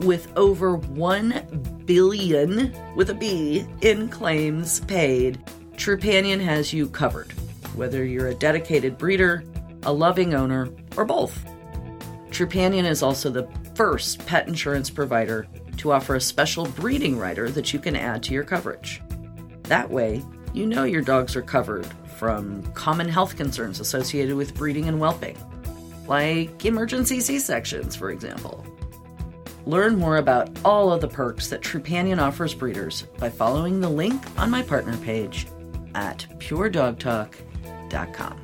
with 0.00 0.32
over 0.36 0.76
1 0.76 1.82
billion 1.84 2.74
with 2.94 3.10
a 3.10 3.14
B 3.14 3.64
in 3.82 4.08
claims 4.08 4.80
paid, 4.80 5.38
Trupanion 5.76 6.40
has 6.40 6.72
you 6.72 6.88
covered, 6.88 7.32
whether 7.74 8.04
you're 8.04 8.28
a 8.28 8.34
dedicated 8.34 8.98
breeder, 8.98 9.44
a 9.84 9.92
loving 9.92 10.34
owner, 10.34 10.68
or 10.96 11.04
both. 11.04 11.44
Trupanion 12.30 12.84
is 12.84 13.02
also 13.02 13.30
the 13.30 13.48
first 13.74 14.24
pet 14.26 14.46
insurance 14.46 14.90
provider 14.90 15.46
to 15.78 15.92
offer 15.92 16.14
a 16.14 16.20
special 16.20 16.66
breeding 16.66 17.18
rider 17.18 17.50
that 17.50 17.72
you 17.72 17.78
can 17.78 17.96
add 17.96 18.22
to 18.22 18.34
your 18.34 18.44
coverage. 18.44 19.00
That 19.64 19.90
way, 19.90 20.22
you 20.52 20.66
know 20.66 20.84
your 20.84 21.02
dogs 21.02 21.36
are 21.36 21.42
covered 21.42 21.86
from 22.16 22.62
common 22.72 23.08
health 23.08 23.36
concerns 23.36 23.80
associated 23.80 24.36
with 24.36 24.54
breeding 24.54 24.88
and 24.88 24.98
whelping, 24.98 25.38
like 26.06 26.64
emergency 26.64 27.20
C 27.20 27.38
sections, 27.38 27.96
for 27.96 28.10
example. 28.10 28.64
Learn 29.70 29.98
more 30.00 30.16
about 30.16 30.50
all 30.64 30.92
of 30.92 31.00
the 31.00 31.06
perks 31.06 31.46
that 31.50 31.60
Trupanion 31.60 32.20
offers 32.20 32.54
breeders 32.54 33.02
by 33.18 33.30
following 33.30 33.78
the 33.78 33.88
link 33.88 34.20
on 34.36 34.50
my 34.50 34.62
partner 34.62 34.96
page 34.96 35.46
at 35.94 36.26
puredogtalk.com. 36.38 38.40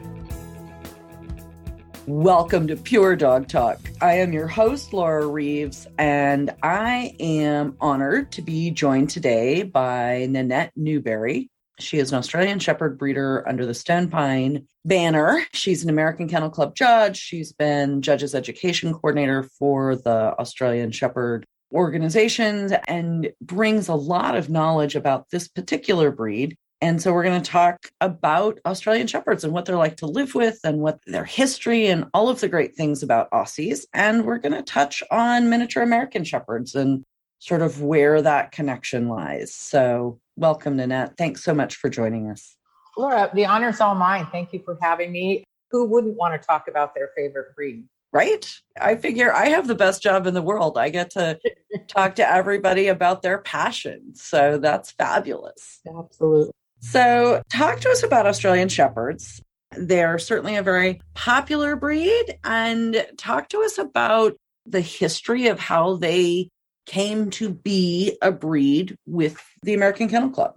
Welcome 2.06 2.68
to 2.68 2.77
Pure 2.77 3.16
Dog 3.16 3.48
Talk. 3.48 3.80
I 4.00 4.18
am 4.18 4.33
your 4.33 4.46
host, 4.46 4.92
Laura 4.92 5.27
Reeves, 5.27 5.88
and 5.98 6.55
I 6.62 7.16
am 7.18 7.77
honored 7.80 8.30
to 8.30 8.40
be 8.40 8.70
joined 8.70 9.11
today 9.11 9.64
by 9.64 10.28
Nanette 10.30 10.70
Newberry. 10.77 11.50
She 11.78 11.98
is 11.98 12.10
an 12.10 12.19
Australian 12.19 12.58
Shepherd 12.58 12.98
breeder 12.98 13.46
under 13.46 13.66
the 13.66 13.74
Stone 13.74 14.08
Pine 14.08 14.66
banner. 14.84 15.42
She's 15.52 15.83
an 15.83 15.91
American 15.91 16.28
Kennel 16.28 16.50
Club 16.50 16.74
judge. 16.74 17.18
She's 17.18 17.52
been 17.52 18.02
judge's 18.02 18.34
education 18.34 18.92
coordinator 18.94 19.42
for 19.42 19.96
the 19.96 20.34
Australian 20.38 20.91
Shepherd 20.91 21.44
organizations 21.72 22.72
and 22.88 23.30
brings 23.41 23.88
a 23.88 23.94
lot 23.94 24.36
of 24.36 24.48
knowledge 24.48 24.94
about 24.94 25.27
this 25.30 25.48
particular 25.48 26.10
breed. 26.10 26.56
And 26.80 27.00
so 27.00 27.12
we're 27.12 27.24
going 27.24 27.41
to 27.41 27.50
talk 27.50 27.88
about 28.00 28.58
Australian 28.66 29.06
Shepherds 29.06 29.44
and 29.44 29.52
what 29.52 29.64
they're 29.64 29.77
like 29.77 29.96
to 29.98 30.06
live 30.06 30.34
with 30.34 30.58
and 30.62 30.78
what 30.78 31.00
their 31.06 31.24
history 31.24 31.86
and 31.86 32.06
all 32.12 32.28
of 32.28 32.40
the 32.40 32.48
great 32.48 32.74
things 32.74 33.02
about 33.02 33.30
Aussies. 33.30 33.84
And 33.94 34.24
we're 34.24 34.38
going 34.38 34.52
to 34.52 34.62
touch 34.62 35.02
on 35.11 35.48
miniature 35.48 35.83
American 35.83 36.24
Shepherds 36.24 36.74
and 36.74 37.02
sort 37.38 37.62
of 37.62 37.83
where 37.83 38.20
that 38.22 38.52
connection 38.52 39.08
lies. 39.08 39.55
So 39.55 40.20
welcome, 40.37 40.77
Nanette. 40.77 41.17
Thanks 41.17 41.42
so 41.42 41.55
much 41.55 41.77
for 41.77 41.89
joining 41.89 42.31
us. 42.31 42.56
Laura, 42.97 43.31
the 43.34 43.47
honor's 43.47 43.81
all 43.81 43.95
mine. 43.95 44.27
Thank 44.33 44.53
you 44.53 44.62
for 44.65 44.79
having 44.81 45.12
me. 45.12 45.45
Who 45.70 45.84
wouldn't 45.87 46.17
want 46.17 46.41
to 46.41 46.47
talk 46.47 46.69
about 46.69 46.95
their 46.95 47.11
favorite 47.17 47.55
breed? 47.55 47.84
Right? 48.12 48.51
I 48.81 48.97
figure 48.97 49.33
I 49.33 49.48
have 49.48 49.67
the 49.67 49.75
best 49.75 50.03
job 50.03 50.27
in 50.27 50.33
the 50.33 50.42
world. 50.42 50.79
I 50.79 50.89
get 50.89 51.11
to 51.11 51.39
talk 51.89 52.14
to 52.17 52.31
everybody 52.31 52.89
about 52.89 53.23
their 53.23 53.39
passion. 53.39 54.14
So 54.14 54.59
that's 54.59 54.92
fabulous. 54.92 55.81
Absolutely. 55.87 56.52
So, 56.80 57.42
talk 57.51 57.80
to 57.80 57.91
us 57.91 58.02
about 58.02 58.27
Australian 58.27 58.69
Shepherds. 58.69 59.42
They're 59.77 60.19
certainly 60.19 60.57
a 60.57 60.63
very 60.63 61.01
popular 61.14 61.75
breed. 61.75 62.39
And 62.45 63.05
talk 63.17 63.48
to 63.48 63.63
us 63.63 63.79
about 63.79 64.36
the 64.67 64.80
history 64.80 65.48
of 65.48 65.58
how 65.58 65.96
they 65.96 66.51
came 66.86 67.30
to 67.30 67.51
be 67.51 68.17
a 68.23 68.33
breed 68.33 68.97
with 69.07 69.42
the 69.63 69.74
American 69.74 70.08
Kennel 70.08 70.30
Club. 70.30 70.57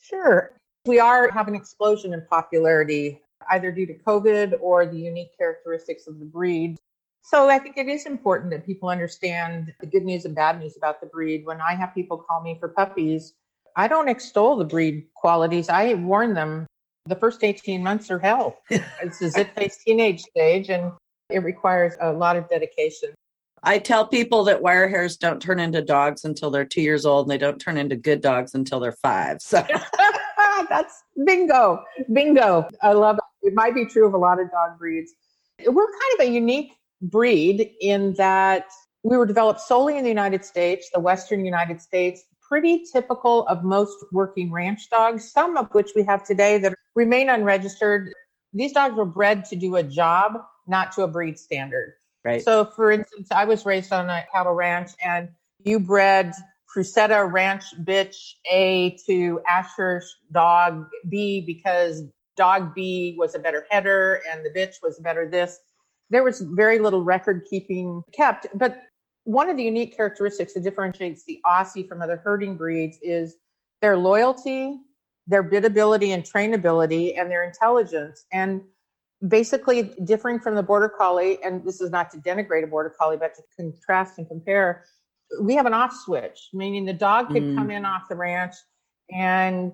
Sure. 0.00 0.52
We 0.86 0.98
are 0.98 1.30
having 1.30 1.54
an 1.54 1.60
explosion 1.60 2.12
in 2.14 2.24
popularity, 2.28 3.20
either 3.50 3.72
due 3.72 3.86
to 3.86 3.94
COVID 3.94 4.54
or 4.60 4.86
the 4.86 4.96
unique 4.96 5.36
characteristics 5.36 6.06
of 6.06 6.18
the 6.18 6.24
breed. 6.24 6.76
So 7.22 7.48
I 7.48 7.58
think 7.58 7.76
it 7.76 7.88
is 7.88 8.06
important 8.06 8.50
that 8.50 8.64
people 8.64 8.88
understand 8.88 9.74
the 9.80 9.86
good 9.86 10.04
news 10.04 10.24
and 10.24 10.34
bad 10.34 10.58
news 10.58 10.76
about 10.76 11.00
the 11.00 11.06
breed. 11.06 11.44
When 11.44 11.60
I 11.60 11.74
have 11.74 11.94
people 11.94 12.16
call 12.16 12.42
me 12.42 12.56
for 12.58 12.68
puppies, 12.68 13.34
I 13.76 13.88
don't 13.88 14.08
extol 14.08 14.56
the 14.56 14.64
breed 14.64 15.06
qualities. 15.14 15.68
I 15.68 15.94
warn 15.94 16.34
them 16.34 16.66
the 17.06 17.16
first 17.16 17.44
18 17.44 17.82
months 17.82 18.10
are 18.10 18.18
hell. 18.18 18.58
it's 18.70 19.20
a 19.22 19.30
zit 19.30 19.54
face 19.54 19.78
teenage 19.84 20.22
stage 20.22 20.70
and 20.70 20.92
it 21.28 21.42
requires 21.42 21.94
a 22.00 22.12
lot 22.12 22.36
of 22.36 22.48
dedication. 22.48 23.10
I 23.62 23.78
tell 23.78 24.06
people 24.06 24.44
that 24.44 24.62
wire 24.62 24.88
hairs 24.88 25.16
don't 25.16 25.40
turn 25.40 25.60
into 25.60 25.82
dogs 25.82 26.24
until 26.24 26.50
they're 26.50 26.64
two 26.64 26.82
years 26.82 27.04
old 27.04 27.26
and 27.26 27.30
they 27.30 27.38
don't 27.38 27.58
turn 27.58 27.76
into 27.76 27.96
good 27.96 28.20
dogs 28.20 28.54
until 28.54 28.80
they're 28.80 28.92
five. 28.92 29.42
So 29.42 29.64
that's 30.68 31.02
bingo. 31.26 31.82
Bingo. 32.12 32.68
I 32.82 32.92
love 32.92 33.18
it. 33.18 33.48
It 33.48 33.54
might 33.54 33.74
be 33.74 33.86
true 33.86 34.06
of 34.06 34.14
a 34.14 34.18
lot 34.18 34.40
of 34.40 34.50
dog 34.50 34.78
breeds. 34.78 35.12
We're 35.66 35.86
kind 35.86 36.20
of 36.20 36.26
a 36.26 36.30
unique 36.30 36.72
breed 37.02 37.72
in 37.80 38.14
that 38.14 38.66
we 39.02 39.16
were 39.16 39.26
developed 39.26 39.60
solely 39.60 39.96
in 39.96 40.04
the 40.04 40.10
United 40.10 40.44
States, 40.44 40.90
the 40.92 41.00
Western 41.00 41.44
United 41.44 41.80
States, 41.80 42.22
pretty 42.46 42.84
typical 42.92 43.46
of 43.46 43.62
most 43.62 43.96
working 44.12 44.50
ranch 44.50 44.90
dogs, 44.90 45.32
some 45.32 45.56
of 45.56 45.68
which 45.72 45.92
we 45.94 46.02
have 46.02 46.24
today 46.24 46.58
that 46.58 46.74
remain 46.94 47.28
unregistered. 47.28 48.12
These 48.52 48.72
dogs 48.72 48.96
were 48.96 49.06
bred 49.06 49.44
to 49.46 49.56
do 49.56 49.76
a 49.76 49.82
job, 49.82 50.32
not 50.66 50.92
to 50.92 51.02
a 51.02 51.08
breed 51.08 51.38
standard. 51.38 51.94
Right. 52.24 52.42
So, 52.42 52.64
for 52.64 52.90
instance, 52.90 53.28
I 53.30 53.44
was 53.44 53.64
raised 53.64 53.92
on 53.92 54.10
a 54.10 54.24
cattle 54.32 54.52
ranch, 54.52 54.90
and 55.02 55.30
you 55.64 55.80
bred 55.80 56.34
Crusetta 56.74 57.30
Ranch 57.30 57.64
bitch 57.82 58.34
A 58.50 58.96
to 59.06 59.40
Asher 59.48 60.02
dog 60.32 60.86
B 61.08 61.40
because 61.40 62.04
dog 62.36 62.74
B 62.74 63.16
was 63.18 63.34
a 63.34 63.38
better 63.38 63.66
header 63.70 64.22
and 64.30 64.44
the 64.44 64.50
bitch 64.50 64.76
was 64.82 64.98
better 65.00 65.28
this. 65.28 65.58
There 66.10 66.22
was 66.22 66.40
very 66.40 66.78
little 66.78 67.02
record 67.02 67.44
keeping 67.48 68.02
kept, 68.12 68.46
but 68.54 68.82
one 69.24 69.50
of 69.50 69.56
the 69.56 69.62
unique 69.62 69.96
characteristics 69.96 70.54
that 70.54 70.62
differentiates 70.62 71.24
the 71.24 71.40
Aussie 71.44 71.86
from 71.86 72.02
other 72.02 72.16
herding 72.16 72.56
breeds 72.56 72.98
is 73.02 73.36
their 73.82 73.96
loyalty, 73.96 74.78
their 75.26 75.44
biddability 75.44 76.14
and 76.14 76.24
trainability, 76.24 77.18
and 77.18 77.30
their 77.30 77.44
intelligence. 77.44 78.24
And 78.32 78.62
basically 79.28 79.94
differing 80.04 80.38
from 80.38 80.54
the 80.54 80.62
border 80.62 80.88
collie 80.88 81.42
and 81.44 81.64
this 81.64 81.80
is 81.80 81.90
not 81.90 82.10
to 82.10 82.18
denigrate 82.18 82.64
a 82.64 82.66
border 82.66 82.94
collie 82.98 83.16
but 83.16 83.34
to 83.34 83.42
contrast 83.54 84.18
and 84.18 84.26
compare 84.28 84.84
we 85.42 85.54
have 85.54 85.66
an 85.66 85.74
off 85.74 85.92
switch 85.92 86.48
meaning 86.54 86.84
the 86.86 86.92
dog 86.92 87.28
could 87.28 87.42
mm. 87.42 87.54
come 87.54 87.70
in 87.70 87.84
off 87.84 88.02
the 88.08 88.16
ranch 88.16 88.54
and 89.12 89.72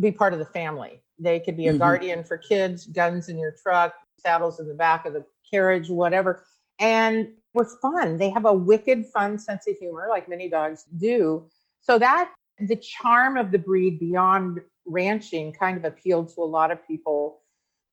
be 0.00 0.10
part 0.10 0.32
of 0.32 0.38
the 0.38 0.46
family 0.46 1.02
they 1.18 1.38
could 1.38 1.56
be 1.56 1.68
a 1.68 1.70
mm-hmm. 1.70 1.78
guardian 1.78 2.24
for 2.24 2.36
kids 2.36 2.86
guns 2.86 3.28
in 3.28 3.38
your 3.38 3.54
truck 3.62 3.94
saddles 4.18 4.58
in 4.58 4.66
the 4.66 4.74
back 4.74 5.06
of 5.06 5.12
the 5.12 5.24
carriage 5.48 5.88
whatever 5.88 6.44
and 6.80 7.28
we're 7.54 7.64
fun 7.80 8.16
they 8.16 8.30
have 8.30 8.44
a 8.44 8.52
wicked 8.52 9.06
fun 9.06 9.38
sense 9.38 9.68
of 9.68 9.76
humor 9.76 10.08
like 10.10 10.28
many 10.28 10.48
dogs 10.48 10.84
do 10.98 11.46
so 11.80 11.96
that 11.96 12.32
the 12.58 12.76
charm 12.76 13.36
of 13.36 13.52
the 13.52 13.58
breed 13.58 14.00
beyond 14.00 14.60
ranching 14.84 15.52
kind 15.52 15.76
of 15.76 15.84
appealed 15.84 16.28
to 16.34 16.42
a 16.42 16.44
lot 16.44 16.70
of 16.70 16.86
people 16.86 17.40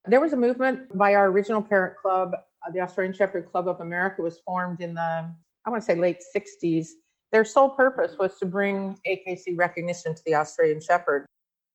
there 0.06 0.22
was 0.22 0.34
a 0.34 0.38
movement 0.38 0.96
by 0.97 1.16
our 1.16 1.28
original 1.28 1.62
parent 1.62 1.97
club, 1.97 2.34
uh, 2.34 2.72
the 2.72 2.80
Australian 2.80 3.13
Shepherd 3.13 3.50
Club 3.52 3.68
of 3.68 3.81
America 3.81 4.22
was 4.22 4.40
formed 4.40 4.81
in 4.81 4.94
the, 4.94 5.29
I 5.66 5.70
want 5.70 5.82
to 5.82 5.85
say 5.85 5.96
late 5.96 6.23
60s. 6.35 6.88
Their 7.32 7.44
sole 7.44 7.70
purpose 7.70 8.16
was 8.17 8.38
to 8.40 8.46
bring 8.46 8.97
AKC 9.08 9.58
recognition 9.58 10.16
to 10.16 10.22
the 10.26 10.35
Australian 10.35 10.82
Shepherd. 10.82 11.26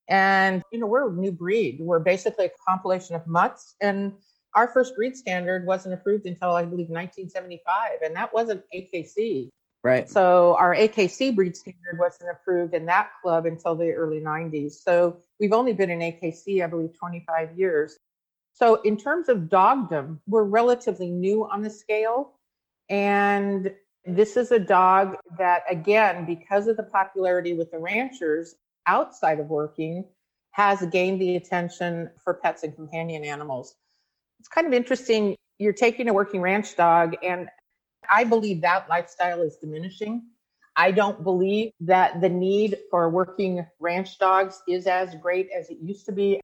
And, 0.09 0.63
you 0.73 0.79
know, 0.79 0.87
we're 0.87 1.09
a 1.09 1.13
new 1.13 1.33
breed. 1.33 1.79
We're 1.81 1.99
basically 1.99 2.47
a 2.47 2.51
compilation 2.67 3.15
of 3.15 3.27
mutts. 3.27 3.75
And 3.81 4.15
our 4.55 4.69
first 4.69 4.97
breed 4.97 5.17
standard 5.17 5.67
wasn't 5.67 5.95
approved 5.95 6.27
until, 6.27 6.51
I 6.51 6.63
believe, 6.63 6.89
1975. 6.89 8.01
And 8.05 8.17
that 8.17 8.33
wasn't 8.33 8.63
AKC. 8.75 9.51
Right. 9.85 10.09
So 10.09 10.57
our 10.59 10.75
AKC 10.75 11.35
breed 11.35 11.57
standard 11.57 11.99
wasn't 11.99 12.31
approved 12.31 12.73
in 12.75 12.87
that 12.87 13.11
club 13.21 13.47
until 13.47 13.75
the 13.75 13.91
early 13.93 14.21
90s. 14.21 14.73
So 14.73 15.19
we've 15.41 15.53
only 15.53 15.73
been 15.73 15.91
in 15.91 15.99
AKC, 15.99 16.63
I 16.63 16.69
believe, 16.69 16.97
25 16.97 17.59
years. 17.59 17.99
So, 18.53 18.81
in 18.83 18.97
terms 18.97 19.29
of 19.29 19.49
dogdom, 19.49 20.21
we're 20.27 20.45
relatively 20.45 21.11
new 21.11 21.49
on 21.49 21.63
the 21.63 21.71
scale. 21.71 22.35
And 22.89 23.73
this 24.05 24.37
is 24.37 24.53
a 24.53 24.59
dog 24.59 25.17
that, 25.39 25.63
again, 25.71 26.27
because 26.27 26.67
of 26.67 26.77
the 26.77 26.83
popularity 26.83 27.55
with 27.55 27.71
the 27.71 27.79
ranchers 27.79 28.57
outside 28.87 29.41
of 29.41 29.47
working, 29.47 30.05
has 30.51 30.83
gained 30.93 31.21
the 31.21 31.37
attention 31.37 32.11
for 32.23 32.35
pets 32.35 32.63
and 32.63 32.75
companion 32.75 33.25
animals. 33.25 33.75
It's 34.39 34.49
kind 34.49 34.67
of 34.67 34.73
interesting. 34.75 35.37
You're 35.59 35.73
taking 35.73 36.09
a 36.09 36.13
working 36.13 36.41
ranch 36.41 36.77
dog, 36.77 37.17
and 37.23 37.49
I 38.11 38.25
believe 38.25 38.61
that 38.63 38.89
lifestyle 38.89 39.41
is 39.43 39.57
diminishing. 39.57 40.23
I 40.77 40.91
don't 40.91 41.23
believe 41.23 41.71
that 41.81 42.21
the 42.21 42.29
need 42.29 42.79
for 42.91 43.09
working 43.09 43.67
ranch 43.79 44.19
dogs 44.19 44.63
is 44.69 44.87
as 44.87 45.15
great 45.23 45.49
as 45.57 45.71
it 45.71 45.79
used 45.81 46.07
to 46.07 46.13
be. 46.13 46.41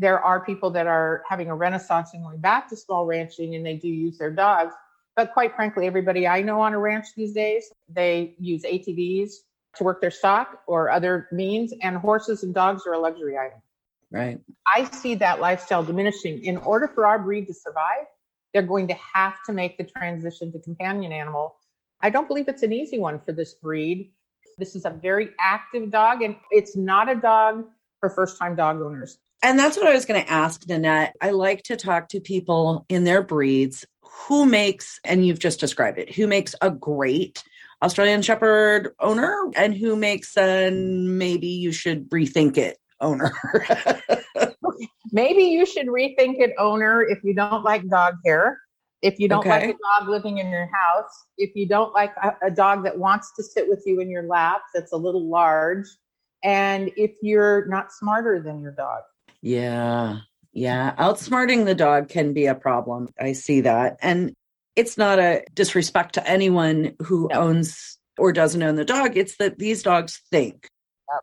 There 0.00 0.18
are 0.18 0.42
people 0.42 0.70
that 0.70 0.86
are 0.86 1.22
having 1.28 1.50
a 1.50 1.54
renaissance 1.54 2.14
and 2.14 2.22
going 2.22 2.38
back 2.38 2.70
to 2.70 2.76
small 2.76 3.04
ranching 3.04 3.54
and 3.54 3.66
they 3.66 3.76
do 3.76 3.88
use 3.88 4.16
their 4.16 4.30
dogs. 4.30 4.72
But 5.14 5.34
quite 5.34 5.54
frankly, 5.54 5.86
everybody 5.86 6.26
I 6.26 6.40
know 6.40 6.58
on 6.62 6.72
a 6.72 6.78
ranch 6.78 7.08
these 7.14 7.34
days, 7.34 7.70
they 7.86 8.34
use 8.38 8.62
ATVs 8.62 9.32
to 9.76 9.84
work 9.84 10.00
their 10.00 10.10
stock 10.10 10.62
or 10.66 10.88
other 10.90 11.28
means, 11.32 11.74
and 11.82 11.98
horses 11.98 12.44
and 12.44 12.54
dogs 12.54 12.86
are 12.86 12.94
a 12.94 12.98
luxury 12.98 13.36
item. 13.36 13.60
Right. 14.10 14.40
I 14.66 14.84
see 14.90 15.16
that 15.16 15.38
lifestyle 15.38 15.84
diminishing. 15.84 16.42
In 16.44 16.56
order 16.56 16.88
for 16.88 17.06
our 17.06 17.18
breed 17.18 17.46
to 17.48 17.54
survive, 17.54 18.06
they're 18.54 18.62
going 18.62 18.88
to 18.88 18.96
have 19.14 19.34
to 19.44 19.52
make 19.52 19.76
the 19.76 19.84
transition 19.84 20.50
to 20.52 20.58
companion 20.60 21.12
animal. 21.12 21.56
I 22.00 22.08
don't 22.08 22.26
believe 22.26 22.48
it's 22.48 22.62
an 22.62 22.72
easy 22.72 22.98
one 22.98 23.20
for 23.20 23.32
this 23.32 23.52
breed. 23.52 24.12
This 24.56 24.74
is 24.74 24.86
a 24.86 24.90
very 24.90 25.28
active 25.38 25.90
dog, 25.90 26.22
and 26.22 26.36
it's 26.50 26.74
not 26.74 27.10
a 27.10 27.14
dog 27.14 27.66
for 28.00 28.08
first 28.08 28.38
time 28.38 28.56
dog 28.56 28.80
owners. 28.80 29.18
And 29.42 29.58
that's 29.58 29.76
what 29.76 29.86
I 29.86 29.94
was 29.94 30.04
going 30.04 30.22
to 30.22 30.30
ask, 30.30 30.66
Nanette. 30.68 31.16
I 31.20 31.30
like 31.30 31.62
to 31.64 31.76
talk 31.76 32.08
to 32.08 32.20
people 32.20 32.84
in 32.88 33.04
their 33.04 33.22
breeds 33.22 33.86
who 34.02 34.44
makes, 34.44 35.00
and 35.04 35.26
you've 35.26 35.38
just 35.38 35.60
described 35.60 35.98
it, 35.98 36.14
who 36.14 36.26
makes 36.26 36.54
a 36.60 36.70
great 36.70 37.42
Australian 37.82 38.20
Shepherd 38.20 38.94
owner 39.00 39.34
and 39.56 39.74
who 39.74 39.96
makes 39.96 40.36
a 40.36 40.70
maybe 40.70 41.46
you 41.46 41.72
should 41.72 42.10
rethink 42.10 42.58
it 42.58 42.76
owner. 43.00 43.32
maybe 45.12 45.44
you 45.44 45.64
should 45.64 45.86
rethink 45.86 46.38
it 46.40 46.52
owner 46.58 47.02
if 47.02 47.18
you 47.24 47.34
don't 47.34 47.64
like 47.64 47.88
dog 47.88 48.16
hair. 48.26 48.58
If 49.00 49.18
you 49.18 49.28
don't 49.28 49.40
Okay. 49.40 49.48
like 49.48 49.76
a 49.76 50.00
dog 50.00 50.10
living 50.10 50.38
in 50.38 50.50
your 50.50 50.68
house, 50.70 51.10
if 51.38 51.52
you 51.54 51.66
don't 51.66 51.94
like 51.94 52.12
a, 52.22 52.48
a 52.48 52.50
dog 52.50 52.84
that 52.84 52.98
wants 52.98 53.32
to 53.36 53.42
sit 53.42 53.66
with 53.66 53.82
you 53.86 54.00
in 54.00 54.10
your 54.10 54.24
lap 54.24 54.60
that's 54.74 54.92
a 54.92 54.96
little 54.96 55.26
large, 55.26 55.86
and 56.44 56.90
if 56.96 57.12
you're 57.22 57.66
not 57.66 57.92
smarter 57.92 58.42
than 58.42 58.60
your 58.60 58.72
dog. 58.72 59.00
Yeah. 59.42 60.18
Yeah. 60.52 60.94
Outsmarting 60.96 61.64
the 61.64 61.74
dog 61.74 62.08
can 62.08 62.32
be 62.32 62.46
a 62.46 62.54
problem. 62.54 63.08
I 63.18 63.32
see 63.32 63.62
that. 63.62 63.96
And 64.02 64.34
it's 64.76 64.98
not 64.98 65.18
a 65.18 65.44
disrespect 65.54 66.14
to 66.14 66.28
anyone 66.28 66.94
who 67.02 67.28
owns 67.32 67.98
or 68.18 68.32
doesn't 68.32 68.62
own 68.62 68.76
the 68.76 68.84
dog. 68.84 69.16
It's 69.16 69.36
that 69.36 69.58
these 69.58 69.82
dogs 69.82 70.20
think. 70.30 70.68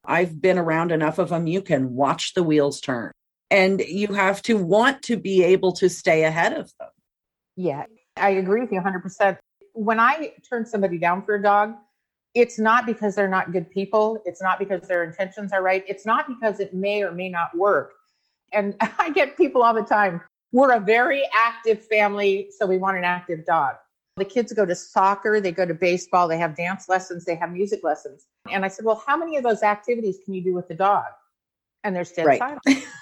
I've 0.06 0.42
been 0.42 0.58
around 0.58 0.92
enough 0.92 1.18
of 1.18 1.30
them. 1.30 1.48
You 1.48 1.62
can 1.62 1.96
watch 1.96 2.34
the 2.34 2.44
wheels 2.44 2.82
turn 2.82 3.12
and 3.50 3.80
you 3.80 4.08
have 4.08 4.42
to 4.44 4.58
want 4.58 5.02
to 5.04 5.18
be 5.18 5.44
able 5.44 5.72
to 5.74 5.90
stay 5.90 6.24
ahead 6.24 6.54
of 6.54 6.72
them. 6.80 6.90
Yeah, 7.56 7.86
I 8.18 8.32
agree 8.32 8.62
with 8.62 8.72
you 8.72 8.82
100%. 8.82 9.38
When 9.74 10.00
I 10.00 10.34
turn 10.50 10.66
somebody 10.66 10.98
down 10.98 11.24
for 11.24 11.36
a 11.36 11.42
dog, 11.42 11.76
it's 12.34 12.60
not 12.60 12.86
because 12.86 13.16
they're 13.16 13.30
not 13.30 13.52
good 13.54 13.70
people. 13.70 14.22
It's 14.26 14.42
not 14.42 14.60
because 14.60 14.82
their 14.88 15.04
intentions 15.04 15.54
are 15.54 15.64
right. 15.64 15.84
It's 15.88 16.06
not 16.06 16.28
because 16.28 16.60
it 16.60 16.74
may 16.74 17.02
or 17.02 17.12
may 17.12 17.30
not 17.30 17.56
work. 17.56 17.94
And 18.52 18.76
I 19.00 19.12
get 19.12 19.38
people 19.38 19.64
all 19.64 19.74
the 19.74 19.84
time. 19.84 20.22
We're 20.52 20.72
a 20.72 20.80
very 20.80 21.24
active 21.36 21.86
family, 21.86 22.50
so 22.58 22.66
we 22.66 22.78
want 22.78 22.98
an 22.98 23.04
active 23.04 23.46
dog. 23.46 23.76
The 24.16 24.26
kids 24.26 24.52
go 24.54 24.66
to 24.66 24.74
soccer, 24.74 25.40
they 25.40 25.52
go 25.52 25.66
to 25.66 25.76
baseball, 25.76 26.28
they 26.28 26.40
have 26.40 26.56
dance 26.56 26.90
lessons, 26.90 27.26
they 27.26 27.36
have 27.36 27.52
music 27.52 27.84
lessons. 27.84 28.26
And 28.50 28.66
I 28.66 28.68
said, 28.68 28.86
Well, 28.86 29.04
how 29.06 29.18
many 29.18 29.38
of 29.38 29.44
those 29.44 29.62
activities 29.62 30.18
can 30.26 30.34
you 30.34 30.44
do 30.44 30.54
with 30.54 30.68
the 30.68 30.74
dog? 30.74 31.06
And 31.84 31.96
they're 31.96 32.04
dead 32.04 32.26
Right. 32.26 32.40
silent. 32.40 32.64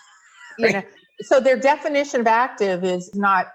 You 0.57 0.71
know, 0.71 0.83
so 1.19 1.41
their 1.41 1.57
definition 1.57 2.21
of 2.21 2.27
active 2.27 2.85
is 2.85 3.13
not 3.13 3.51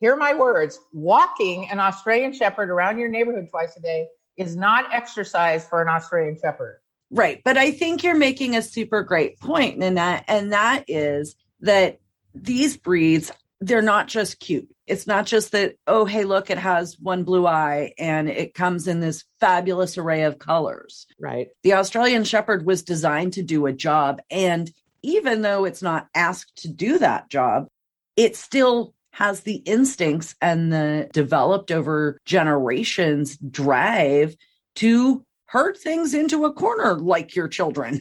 hear 0.00 0.16
my 0.16 0.34
words 0.34 0.80
walking 0.92 1.68
an 1.70 1.80
australian 1.80 2.32
shepherd 2.32 2.70
around 2.70 2.98
your 2.98 3.08
neighborhood 3.08 3.48
twice 3.50 3.76
a 3.76 3.80
day 3.80 4.06
is 4.36 4.56
not 4.56 4.92
exercise 4.92 5.66
for 5.66 5.82
an 5.82 5.88
australian 5.88 6.36
shepherd 6.40 6.80
Right. 7.10 7.40
But 7.44 7.56
I 7.56 7.70
think 7.70 8.02
you're 8.02 8.14
making 8.14 8.56
a 8.56 8.62
super 8.62 9.02
great 9.02 9.40
point, 9.40 9.78
Nanette, 9.78 10.24
and 10.28 10.52
that 10.52 10.84
is 10.88 11.36
that 11.60 12.00
these 12.34 12.76
breeds, 12.76 13.32
they're 13.60 13.82
not 13.82 14.08
just 14.08 14.40
cute. 14.40 14.68
It's 14.86 15.06
not 15.06 15.26
just 15.26 15.52
that, 15.52 15.76
oh, 15.86 16.04
hey, 16.04 16.24
look, 16.24 16.50
it 16.50 16.58
has 16.58 16.98
one 16.98 17.24
blue 17.24 17.46
eye 17.46 17.92
and 17.98 18.28
it 18.28 18.54
comes 18.54 18.88
in 18.88 19.00
this 19.00 19.24
fabulous 19.40 19.98
array 19.98 20.22
of 20.22 20.38
colors. 20.38 21.06
right 21.20 21.48
The 21.62 21.74
Australian 21.74 22.24
Shepherd 22.24 22.64
was 22.64 22.82
designed 22.82 23.34
to 23.34 23.42
do 23.42 23.66
a 23.66 23.72
job. 23.72 24.20
And 24.30 24.70
even 25.02 25.42
though 25.42 25.64
it's 25.64 25.82
not 25.82 26.08
asked 26.14 26.62
to 26.62 26.68
do 26.68 26.98
that 26.98 27.28
job, 27.28 27.68
it 28.16 28.36
still 28.36 28.94
has 29.12 29.40
the 29.40 29.56
instincts 29.56 30.34
and 30.40 30.72
the 30.72 31.08
developed 31.12 31.70
over 31.70 32.18
generations 32.24 33.36
drive 33.38 34.36
to 34.76 35.24
herd 35.48 35.76
things 35.76 36.14
into 36.14 36.44
a 36.44 36.52
corner 36.52 36.94
like 36.94 37.34
your 37.34 37.48
children. 37.48 38.00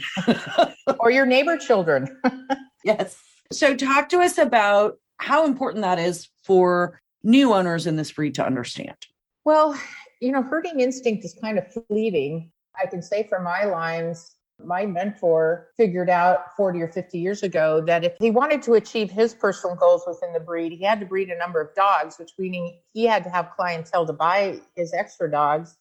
or 0.99 1.11
your 1.11 1.25
neighbor 1.25 1.57
children 1.57 2.07
yes. 2.83 3.21
So, 3.51 3.75
talk 3.75 4.09
to 4.09 4.19
us 4.19 4.37
about 4.37 4.97
how 5.17 5.45
important 5.45 5.83
that 5.83 5.99
is 5.99 6.27
for 6.43 7.01
new 7.23 7.53
owners 7.53 7.87
in 7.87 7.95
this 7.95 8.11
breed 8.11 8.35
to 8.35 8.45
understand. 8.45 8.97
well 9.45 9.79
you 10.21 10.31
know 10.31 10.41
herding 10.41 10.79
instinct 10.79 11.23
is 11.25 11.35
kind 11.41 11.57
of 11.57 11.65
fleeting 11.71 12.51
i 12.81 12.85
can 12.85 13.01
say 13.01 13.27
for 13.27 13.39
my 13.39 13.65
lines 13.65 14.37
my 14.63 14.85
mentor 14.85 15.67
figured 15.77 16.09
out 16.09 16.55
40 16.55 16.81
or 16.81 16.87
50 16.87 17.19
years 17.19 17.43
ago 17.43 17.81
that 17.81 18.03
if 18.03 18.13
he 18.19 18.31
wanted 18.31 18.61
to 18.63 18.73
achieve 18.73 19.11
his 19.11 19.33
personal 19.33 19.75
goals 19.75 20.03
within 20.07 20.33
the 20.33 20.39
breed, 20.39 20.71
he 20.71 20.83
had 20.83 20.99
to 20.99 21.05
breed 21.05 21.29
a 21.29 21.37
number 21.37 21.61
of 21.61 21.73
dogs, 21.75 22.17
which 22.17 22.31
meaning 22.39 22.79
he 22.93 23.05
had 23.05 23.23
to 23.23 23.29
have 23.29 23.51
clientele 23.55 24.05
to 24.07 24.13
buy 24.13 24.59
his 24.75 24.93
extra 24.93 25.29
dogs. 25.29 25.77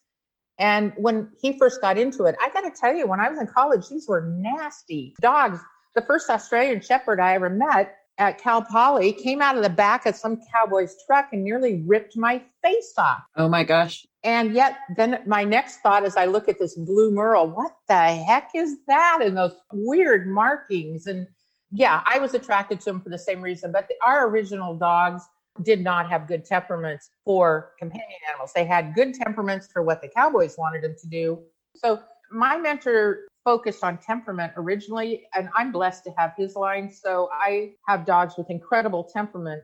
And 0.59 0.93
when 0.97 1.29
he 1.41 1.57
first 1.57 1.81
got 1.81 1.97
into 1.97 2.25
it, 2.25 2.35
I 2.41 2.49
got 2.49 2.61
to 2.61 2.71
tell 2.71 2.95
you, 2.95 3.07
when 3.07 3.19
I 3.19 3.29
was 3.29 3.39
in 3.39 3.47
college, 3.47 3.89
these 3.89 4.07
were 4.07 4.21
nasty 4.21 5.15
dogs. 5.21 5.59
The 5.95 6.01
first 6.01 6.29
Australian 6.29 6.81
Shepherd 6.81 7.19
I 7.19 7.35
ever 7.35 7.49
met 7.49 7.95
at 8.17 8.39
Cal 8.39 8.63
Poly 8.63 9.13
came 9.13 9.41
out 9.41 9.57
of 9.57 9.63
the 9.63 9.69
back 9.69 10.05
of 10.05 10.15
some 10.15 10.41
cowboy's 10.51 10.95
truck 11.05 11.29
and 11.31 11.43
nearly 11.43 11.83
ripped 11.85 12.17
my 12.17 12.41
face 12.63 12.93
off. 12.97 13.21
Oh 13.35 13.47
my 13.47 13.63
gosh. 13.63 14.05
And 14.23 14.53
yet, 14.53 14.77
then 14.95 15.21
my 15.25 15.43
next 15.43 15.77
thought 15.77 16.03
as 16.03 16.17
I 16.17 16.25
look 16.25 16.49
at 16.49 16.59
this 16.59 16.75
blue 16.75 17.11
merle, 17.11 17.49
what 17.49 17.75
the 17.87 17.95
heck 17.95 18.49
is 18.55 18.77
that? 18.87 19.19
And 19.21 19.37
those 19.37 19.55
weird 19.71 20.27
markings. 20.27 21.05
And 21.05 21.27
yeah, 21.71 22.01
I 22.05 22.19
was 22.19 22.33
attracted 22.33 22.79
to 22.81 22.85
them 22.85 23.01
for 23.01 23.09
the 23.09 23.19
same 23.19 23.41
reason. 23.41 23.71
But 23.71 23.87
the, 23.87 23.95
our 24.05 24.27
original 24.27 24.75
dogs 24.75 25.23
did 25.63 25.83
not 25.83 26.09
have 26.09 26.27
good 26.27 26.45
temperaments 26.45 27.11
for 27.25 27.71
companion 27.79 28.19
animals. 28.29 28.51
They 28.53 28.65
had 28.65 28.93
good 28.95 29.13
temperaments 29.13 29.67
for 29.71 29.83
what 29.83 30.01
the 30.01 30.07
cowboys 30.07 30.55
wanted 30.57 30.83
them 30.83 30.95
to 30.99 31.07
do. 31.07 31.39
So 31.75 31.99
my 32.31 32.57
mentor 32.57 33.27
focused 33.43 33.83
on 33.83 33.97
temperament 33.97 34.51
originally, 34.57 35.25
and 35.33 35.49
I'm 35.55 35.71
blessed 35.71 36.03
to 36.05 36.13
have 36.17 36.33
his 36.37 36.55
line. 36.55 36.91
So 36.91 37.29
I 37.31 37.73
have 37.87 38.05
dogs 38.05 38.35
with 38.37 38.49
incredible 38.49 39.03
temperament. 39.03 39.63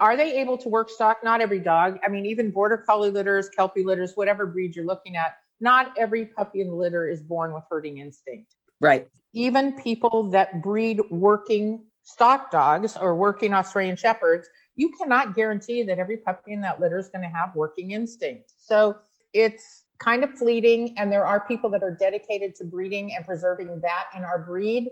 Are 0.00 0.16
they 0.16 0.40
able 0.40 0.56
to 0.58 0.68
work 0.68 0.88
stock? 0.90 1.18
Not 1.24 1.40
every 1.40 1.58
dog. 1.58 1.98
I 2.04 2.08
mean, 2.08 2.26
even 2.26 2.52
border 2.52 2.76
collie 2.76 3.10
litters, 3.10 3.48
kelpie 3.48 3.82
litters, 3.82 4.12
whatever 4.14 4.46
breed 4.46 4.76
you're 4.76 4.84
looking 4.84 5.16
at, 5.16 5.36
not 5.60 5.92
every 5.98 6.26
puppy 6.26 6.60
in 6.60 6.68
the 6.68 6.74
litter 6.74 7.08
is 7.08 7.20
born 7.20 7.52
with 7.52 7.64
herding 7.68 7.98
instinct. 7.98 8.54
Right. 8.80 9.08
Even 9.32 9.72
people 9.72 10.30
that 10.30 10.62
breed 10.62 11.00
working 11.10 11.84
stock 12.04 12.50
dogs 12.50 12.96
or 12.96 13.16
working 13.16 13.52
Australian 13.52 13.96
shepherds, 13.96 14.48
you 14.78 14.90
cannot 14.90 15.34
guarantee 15.34 15.82
that 15.82 15.98
every 15.98 16.16
puppy 16.16 16.52
in 16.52 16.60
that 16.60 16.80
litter 16.80 16.98
is 16.98 17.08
going 17.08 17.22
to 17.22 17.28
have 17.28 17.54
working 17.56 17.90
instinct. 17.90 18.52
So 18.56 18.96
it's 19.34 19.84
kind 19.98 20.22
of 20.22 20.30
fleeting, 20.30 20.94
and 20.96 21.10
there 21.10 21.26
are 21.26 21.40
people 21.40 21.68
that 21.70 21.82
are 21.82 21.90
dedicated 21.90 22.54
to 22.54 22.64
breeding 22.64 23.14
and 23.14 23.26
preserving 23.26 23.80
that 23.82 24.04
in 24.16 24.22
our 24.22 24.38
breed. 24.38 24.88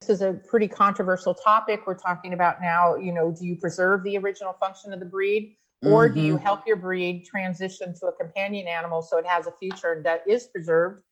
This 0.00 0.08
is 0.08 0.22
a 0.22 0.40
pretty 0.48 0.66
controversial 0.66 1.34
topic 1.34 1.82
we're 1.86 1.98
talking 1.98 2.32
about 2.32 2.62
now. 2.62 2.96
You 2.96 3.12
know, 3.12 3.30
do 3.30 3.46
you 3.46 3.56
preserve 3.56 4.02
the 4.04 4.16
original 4.16 4.54
function 4.54 4.94
of 4.94 5.00
the 5.00 5.06
breed, 5.06 5.54
or 5.82 6.08
do 6.08 6.20
you 6.20 6.38
help 6.38 6.66
your 6.66 6.76
breed 6.76 7.26
transition 7.26 7.94
to 8.00 8.06
a 8.06 8.12
companion 8.12 8.66
animal 8.66 9.02
so 9.02 9.18
it 9.18 9.26
has 9.26 9.46
a 9.46 9.52
future 9.52 9.92
and 9.92 10.06
that 10.06 10.22
is 10.26 10.46
preserved? 10.46 11.02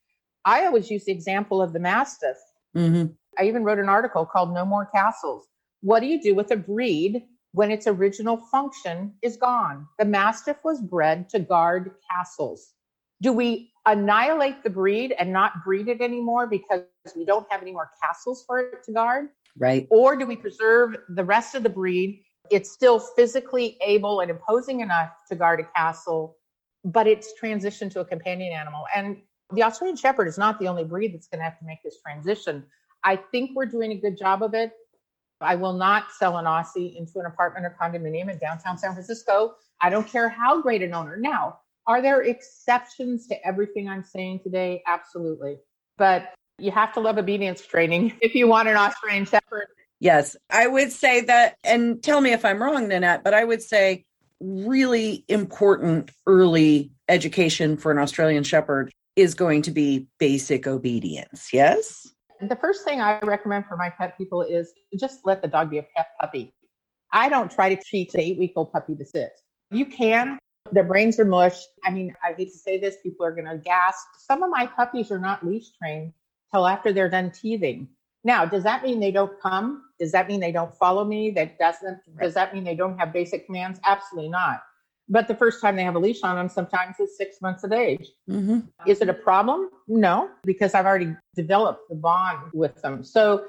I 0.47 0.65
always 0.65 0.91
use 0.91 1.05
the 1.05 1.13
example 1.13 1.61
of 1.61 1.75
the 1.75 1.79
Mastiff. 1.79 2.39
hmm 2.75 3.05
I 3.39 3.45
even 3.45 3.65
wrote 3.65 3.79
an 3.79 3.89
article 3.89 4.25
called 4.25 4.55
No 4.55 4.65
More 4.65 4.87
Castles. 4.87 5.47
What 5.83 6.01
do 6.01 6.07
you 6.07 6.23
do 6.23 6.35
with 6.35 6.51
a 6.53 6.57
breed 6.57 7.25
when 7.55 7.71
its 7.71 7.87
original 7.87 8.37
function 8.37 9.15
is 9.23 9.37
gone? 9.37 9.87
The 10.01 10.05
Mastiff 10.05 10.57
was 10.65 10.81
bred 10.83 11.29
to 11.29 11.39
guard 11.39 11.93
castles. 12.11 12.73
Do 13.23 13.33
we 13.33 13.71
annihilate 13.87 14.65
the 14.65 14.71
breed 14.71 15.15
and 15.21 15.33
not 15.33 15.65
breed 15.65 15.87
it 15.87 16.01
anymore 16.01 16.49
because 16.49 16.83
we 17.15 17.25
don't 17.25 17.47
have 17.51 17.63
any 17.63 17.71
more 17.71 17.91
castles 18.03 18.45
for 18.45 18.59
it 18.59 18.83
to 18.85 18.93
guard? 18.93 19.29
Right. 19.57 19.87
Or 19.91 20.17
do 20.17 20.27
we 20.27 20.35
preserve 20.35 20.97
the 21.09 21.23
rest 21.23 21.55
of 21.55 21.63
the 21.63 21.69
breed? 21.69 22.25
It's 22.51 22.73
still 22.73 22.99
physically 22.99 23.79
able 23.81 24.19
and 24.19 24.33
imposing 24.33 24.81
enough 24.81 25.11
to 25.29 25.37
guard 25.37 25.61
a 25.61 25.65
castle, 25.77 26.37
but 26.85 27.07
it's 27.07 27.35
transitioned 27.41 27.93
to 27.93 28.01
a 28.01 28.05
companion 28.05 28.53
animal. 28.53 28.85
And 28.95 29.19
the 29.53 29.63
Australian 29.63 29.97
Shepherd 29.97 30.27
is 30.27 30.39
not 30.39 30.59
the 30.59 30.67
only 30.67 30.83
breed 30.83 31.15
that's 31.15 31.29
going 31.29 31.39
to 31.39 31.45
have 31.45 31.59
to 31.61 31.65
make 31.65 31.85
this 31.85 31.99
transition. 32.05 32.65
I 33.05 33.15
think 33.15 33.53
we're 33.55 33.67
doing 33.67 33.93
a 33.93 34.01
good 34.01 34.19
job 34.19 34.43
of 34.43 34.55
it. 34.55 34.73
I 35.45 35.55
will 35.55 35.75
not 35.75 36.13
sell 36.19 36.39
an 36.39 36.45
Aussie 36.47 36.97
into 36.97 37.19
an 37.19 37.27
apartment 37.27 37.67
or 37.67 37.77
condominium 37.81 38.31
in 38.31 38.39
downtown 38.39 38.79
San 38.79 38.93
Francisco. 38.93 39.55
I 39.81 39.91
don't 39.91 40.07
care 40.07 40.29
how 40.29 40.61
great 40.63 40.83
an 40.83 40.95
owner. 40.95 41.17
Now, 41.17 41.59
Are 41.87 42.01
there 42.01 42.23
exceptions 42.23 43.27
to 43.27 43.47
everything 43.47 43.89
I'm 43.89 44.05
saying 44.05 44.41
today? 44.43 44.83
Absolutely. 44.87 45.59
But 45.99 46.33
you 46.59 46.71
have 46.71 46.95
to 46.95 47.01
love 47.01 47.19
obedience 47.19 47.65
training 47.67 48.15
if 48.23 48.35
you 48.35 48.49
want 48.49 48.69
an 48.69 48.77
Australian 48.77 49.27
Shepherd. 49.27 49.67
Yes, 50.01 50.37
I 50.51 50.67
would 50.67 50.93
say 50.93 51.21
that, 51.23 51.57
and 51.63 52.03
tell 52.03 52.21
me 52.21 52.33
if 52.33 52.45
I'm 52.45 52.63
wrong, 52.63 52.89
Nanette, 52.89 53.23
but 53.23 53.35
I 53.35 53.45
would 53.45 53.63
say 53.63 54.05
really 54.41 55.25
important 55.29 56.11
early 56.27 56.91
education 57.09 57.77
for 57.77 57.93
an 57.93 57.99
Australian 57.99 58.45
Shepherd 58.45 58.91
is 59.17 59.35
going 59.35 59.63
to 59.63 59.71
be 59.71 60.07
basic 60.19 60.67
obedience. 60.67 61.51
Yes? 61.53 62.14
The 62.49 62.57
first 62.57 62.85
thing 62.85 63.01
I 63.01 63.19
recommend 63.21 63.67
for 63.67 63.77
my 63.77 63.91
pet 63.91 64.17
people 64.19 64.43
is 64.43 64.73
just 64.99 65.21
let 65.25 65.43
the 65.43 65.49
dog 65.49 65.71
be 65.71 65.79
a 65.79 65.83
pet 65.97 66.09
puppy. 66.21 66.55
I 67.13 67.29
don't 67.29 67.51
try 67.51 67.75
to 67.75 67.83
teach 67.83 68.15
an 68.15 68.21
eight 68.21 68.39
week 68.39 68.53
old 68.57 68.73
puppy 68.73 68.95
to 68.97 69.05
sit. 69.05 69.41
You 69.71 69.87
can. 69.87 70.39
Their 70.73 70.85
brains 70.85 71.19
are 71.21 71.25
mush. 71.25 71.63
I 71.85 71.91
mean, 71.91 72.15
I 72.25 72.33
hate 72.33 72.53
to 72.53 72.59
say 72.59 72.79
this, 72.79 72.97
people 73.03 73.25
are 73.27 73.33
going 73.33 73.47
to 73.47 73.59
gasp. 73.59 74.07
Some 74.19 74.43
of 74.43 74.51
my 74.51 74.67
puppies 74.67 75.11
are 75.11 75.19
not 75.19 75.47
leash 75.47 75.71
trained 75.81 76.13
till 76.53 76.67
after 76.67 76.93
they're 76.93 77.11
done 77.11 77.31
teething. 77.31 77.89
Now, 78.25 78.47
does 78.47 78.63
that 78.65 78.83
mean 78.83 79.01
they 79.01 79.11
don't 79.11 79.39
come? 79.41 79.83
Does 80.01 80.11
that 80.13 80.29
mean 80.29 80.41
they 80.41 80.53
don't 80.53 80.75
follow 80.75 81.05
me? 81.05 81.31
That 81.31 81.59
doesn't, 81.59 82.01
right. 82.15 82.25
does 82.25 82.35
that 82.35 82.55
mean 82.55 82.65
they 82.65 82.75
don't 82.75 82.99
have 82.99 83.13
basic 83.13 83.45
commands? 83.47 83.79
Absolutely 83.85 84.31
not. 84.31 84.63
But 85.09 85.29
the 85.29 85.35
first 85.35 85.61
time 85.61 85.77
they 85.77 85.85
have 85.85 85.97
a 85.97 85.99
leash 85.99 86.23
on 86.23 86.37
them, 86.37 86.49
sometimes 86.49 86.97
it's 86.99 87.17
six 87.17 87.41
months 87.43 87.63
of 87.63 87.73
age. 87.73 88.09
Mm-hmm. 88.29 88.61
Is 88.87 89.03
it 89.03 89.09
a 89.09 89.15
problem? 89.15 89.69
No, 89.87 90.31
because 90.45 90.75
I've 90.75 90.87
already 90.87 91.15
developed 91.35 91.89
the 91.91 91.97
bond 91.97 92.51
with 92.55 92.81
them. 92.81 93.05
So 93.05 93.45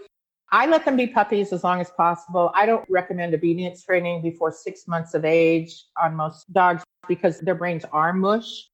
I 0.52 0.66
let 0.68 0.86
them 0.86 0.98
be 0.98 1.08
puppies 1.08 1.54
as 1.54 1.64
long 1.64 1.82
as 1.82 1.90
possible. 1.92 2.52
I 2.54 2.66
don't 2.66 2.86
recommend 2.90 3.34
obedience 3.34 3.84
training 3.84 4.22
before 4.22 4.52
six 4.52 4.88
months 4.88 5.14
of 5.14 5.26
age 5.26 5.86
on 6.02 6.16
most 6.16 6.52
dogs 6.52 6.84
because 7.08 7.40
their 7.40 7.56
brains 7.56 7.86
are 7.92 8.14
mush. 8.14 8.68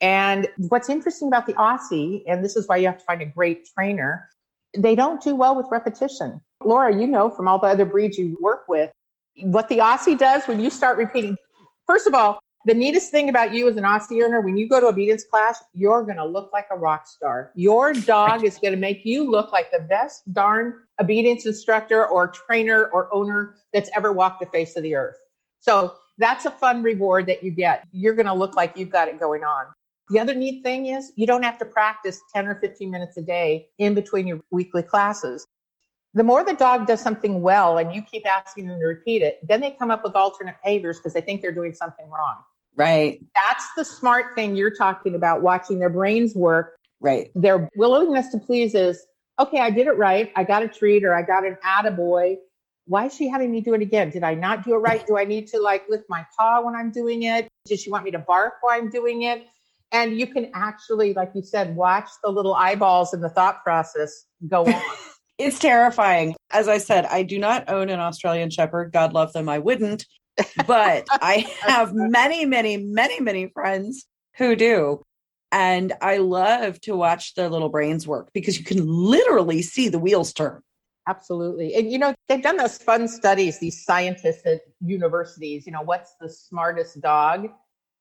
And 0.00 0.48
what's 0.68 0.88
interesting 0.88 1.28
about 1.28 1.46
the 1.46 1.54
Aussie, 1.54 2.22
and 2.28 2.44
this 2.44 2.56
is 2.56 2.68
why 2.68 2.76
you 2.76 2.86
have 2.86 2.98
to 2.98 3.04
find 3.04 3.20
a 3.20 3.26
great 3.26 3.68
trainer, 3.74 4.28
they 4.76 4.94
don't 4.94 5.20
do 5.22 5.34
well 5.34 5.56
with 5.56 5.66
repetition. 5.70 6.40
Laura, 6.64 6.94
you 6.94 7.06
know 7.06 7.30
from 7.30 7.48
all 7.48 7.58
the 7.58 7.66
other 7.66 7.84
breeds 7.84 8.16
you 8.16 8.36
work 8.40 8.68
with, 8.68 8.90
what 9.42 9.68
the 9.68 9.78
Aussie 9.78 10.18
does 10.18 10.46
when 10.46 10.60
you 10.60 10.70
start 10.70 10.98
repeating 10.98 11.36
First 11.88 12.06
of 12.06 12.12
all, 12.12 12.38
the 12.66 12.74
neatest 12.74 13.10
thing 13.10 13.30
about 13.30 13.54
you 13.54 13.66
as 13.66 13.78
an 13.78 13.84
Aussie 13.84 14.22
earner, 14.22 14.42
when 14.42 14.58
you 14.58 14.68
go 14.68 14.78
to 14.78 14.88
obedience 14.88 15.24
class, 15.24 15.64
you're 15.72 16.02
going 16.02 16.18
to 16.18 16.26
look 16.26 16.52
like 16.52 16.66
a 16.70 16.76
rock 16.76 17.06
star. 17.06 17.50
Your 17.54 17.94
dog 17.94 18.44
is 18.44 18.58
going 18.58 18.74
to 18.74 18.78
make 18.78 19.06
you 19.06 19.28
look 19.28 19.52
like 19.52 19.70
the 19.72 19.80
best 19.80 20.30
darn 20.34 20.74
obedience 21.00 21.46
instructor 21.46 22.06
or 22.06 22.28
trainer 22.28 22.90
or 22.92 23.08
owner 23.10 23.54
that's 23.72 23.88
ever 23.96 24.12
walked 24.12 24.40
the 24.40 24.46
face 24.46 24.76
of 24.76 24.82
the 24.82 24.94
earth. 24.94 25.16
So 25.60 25.94
that's 26.18 26.44
a 26.44 26.50
fun 26.50 26.82
reward 26.82 27.24
that 27.24 27.42
you 27.42 27.52
get. 27.52 27.84
You're 27.90 28.14
going 28.14 28.26
to 28.26 28.34
look 28.34 28.54
like 28.54 28.76
you've 28.76 28.90
got 28.90 29.08
it 29.08 29.18
going 29.18 29.42
on. 29.42 29.64
The 30.10 30.18
other 30.18 30.34
neat 30.34 30.62
thing 30.62 30.86
is 30.86 31.12
you 31.16 31.26
don't 31.26 31.42
have 31.42 31.58
to 31.58 31.64
practice 31.64 32.20
10 32.34 32.48
or 32.48 32.56
15 32.56 32.90
minutes 32.90 33.16
a 33.16 33.22
day 33.22 33.68
in 33.78 33.94
between 33.94 34.26
your 34.26 34.40
weekly 34.50 34.82
classes 34.82 35.46
the 36.14 36.24
more 36.24 36.44
the 36.44 36.54
dog 36.54 36.86
does 36.86 37.00
something 37.00 37.42
well 37.42 37.78
and 37.78 37.94
you 37.94 38.02
keep 38.02 38.26
asking 38.26 38.66
them 38.66 38.78
to 38.78 38.86
repeat 38.86 39.22
it, 39.22 39.38
then 39.46 39.60
they 39.60 39.70
come 39.72 39.90
up 39.90 40.02
with 40.02 40.14
alternate 40.14 40.56
behaviors 40.62 40.98
because 40.98 41.12
they 41.14 41.20
think 41.20 41.42
they're 41.42 41.52
doing 41.52 41.74
something 41.74 42.08
wrong. 42.08 42.36
Right. 42.76 43.24
That's 43.34 43.66
the 43.76 43.84
smart 43.84 44.34
thing 44.34 44.56
you're 44.56 44.74
talking 44.74 45.14
about, 45.14 45.42
watching 45.42 45.78
their 45.78 45.90
brains 45.90 46.34
work. 46.34 46.76
Right. 47.00 47.30
Their 47.34 47.68
willingness 47.76 48.30
to 48.30 48.38
please 48.38 48.74
is, 48.74 49.04
okay, 49.38 49.60
I 49.60 49.70
did 49.70 49.86
it 49.86 49.96
right. 49.96 50.32
I 50.36 50.44
got 50.44 50.62
a 50.62 50.68
treat 50.68 51.04
or 51.04 51.14
I 51.14 51.22
got 51.22 51.44
an 51.44 51.56
attaboy. 51.64 52.36
Why 52.86 53.06
is 53.06 53.14
she 53.14 53.28
having 53.28 53.50
me 53.50 53.60
do 53.60 53.74
it 53.74 53.82
again? 53.82 54.10
Did 54.10 54.24
I 54.24 54.34
not 54.34 54.64
do 54.64 54.74
it 54.74 54.78
right? 54.78 55.06
Do 55.06 55.18
I 55.18 55.24
need 55.24 55.46
to 55.48 55.60
like 55.60 55.84
lift 55.88 56.04
my 56.08 56.24
paw 56.36 56.62
when 56.62 56.74
I'm 56.74 56.90
doing 56.90 57.24
it? 57.24 57.48
Does 57.66 57.82
she 57.82 57.90
want 57.90 58.04
me 58.04 58.10
to 58.12 58.18
bark 58.18 58.54
while 58.62 58.78
I'm 58.78 58.88
doing 58.88 59.22
it? 59.22 59.46
And 59.92 60.18
you 60.18 60.26
can 60.26 60.50
actually, 60.54 61.14
like 61.14 61.32
you 61.34 61.42
said, 61.42 61.74
watch 61.76 62.08
the 62.22 62.30
little 62.30 62.54
eyeballs 62.54 63.12
and 63.12 63.22
the 63.22 63.28
thought 63.28 63.62
process 63.62 64.24
go 64.46 64.64
on. 64.66 64.82
It's 65.38 65.58
terrifying. 65.58 66.34
As 66.50 66.68
I 66.68 66.78
said, 66.78 67.06
I 67.06 67.22
do 67.22 67.38
not 67.38 67.68
own 67.68 67.88
an 67.90 68.00
Australian 68.00 68.50
Shepherd. 68.50 68.92
God 68.92 69.12
love 69.12 69.32
them, 69.32 69.48
I 69.48 69.58
wouldn't. 69.58 70.04
But 70.66 71.06
I 71.10 71.50
have 71.60 71.94
many, 71.94 72.44
many, 72.44 72.76
many, 72.76 73.20
many 73.20 73.48
friends 73.48 74.06
who 74.36 74.56
do. 74.56 75.02
And 75.50 75.94
I 76.02 76.18
love 76.18 76.80
to 76.82 76.96
watch 76.96 77.34
their 77.34 77.48
little 77.48 77.68
brains 77.70 78.06
work 78.06 78.30
because 78.34 78.58
you 78.58 78.64
can 78.64 78.86
literally 78.86 79.62
see 79.62 79.88
the 79.88 79.98
wheels 79.98 80.32
turn. 80.32 80.60
Absolutely. 81.06 81.74
And, 81.74 81.90
you 81.90 81.98
know, 81.98 82.14
they've 82.28 82.42
done 82.42 82.58
those 82.58 82.76
fun 82.76 83.08
studies, 83.08 83.58
these 83.58 83.82
scientists 83.82 84.44
at 84.44 84.60
universities, 84.80 85.64
you 85.64 85.72
know, 85.72 85.80
what's 85.80 86.14
the 86.20 86.28
smartest 86.28 87.00
dog? 87.00 87.48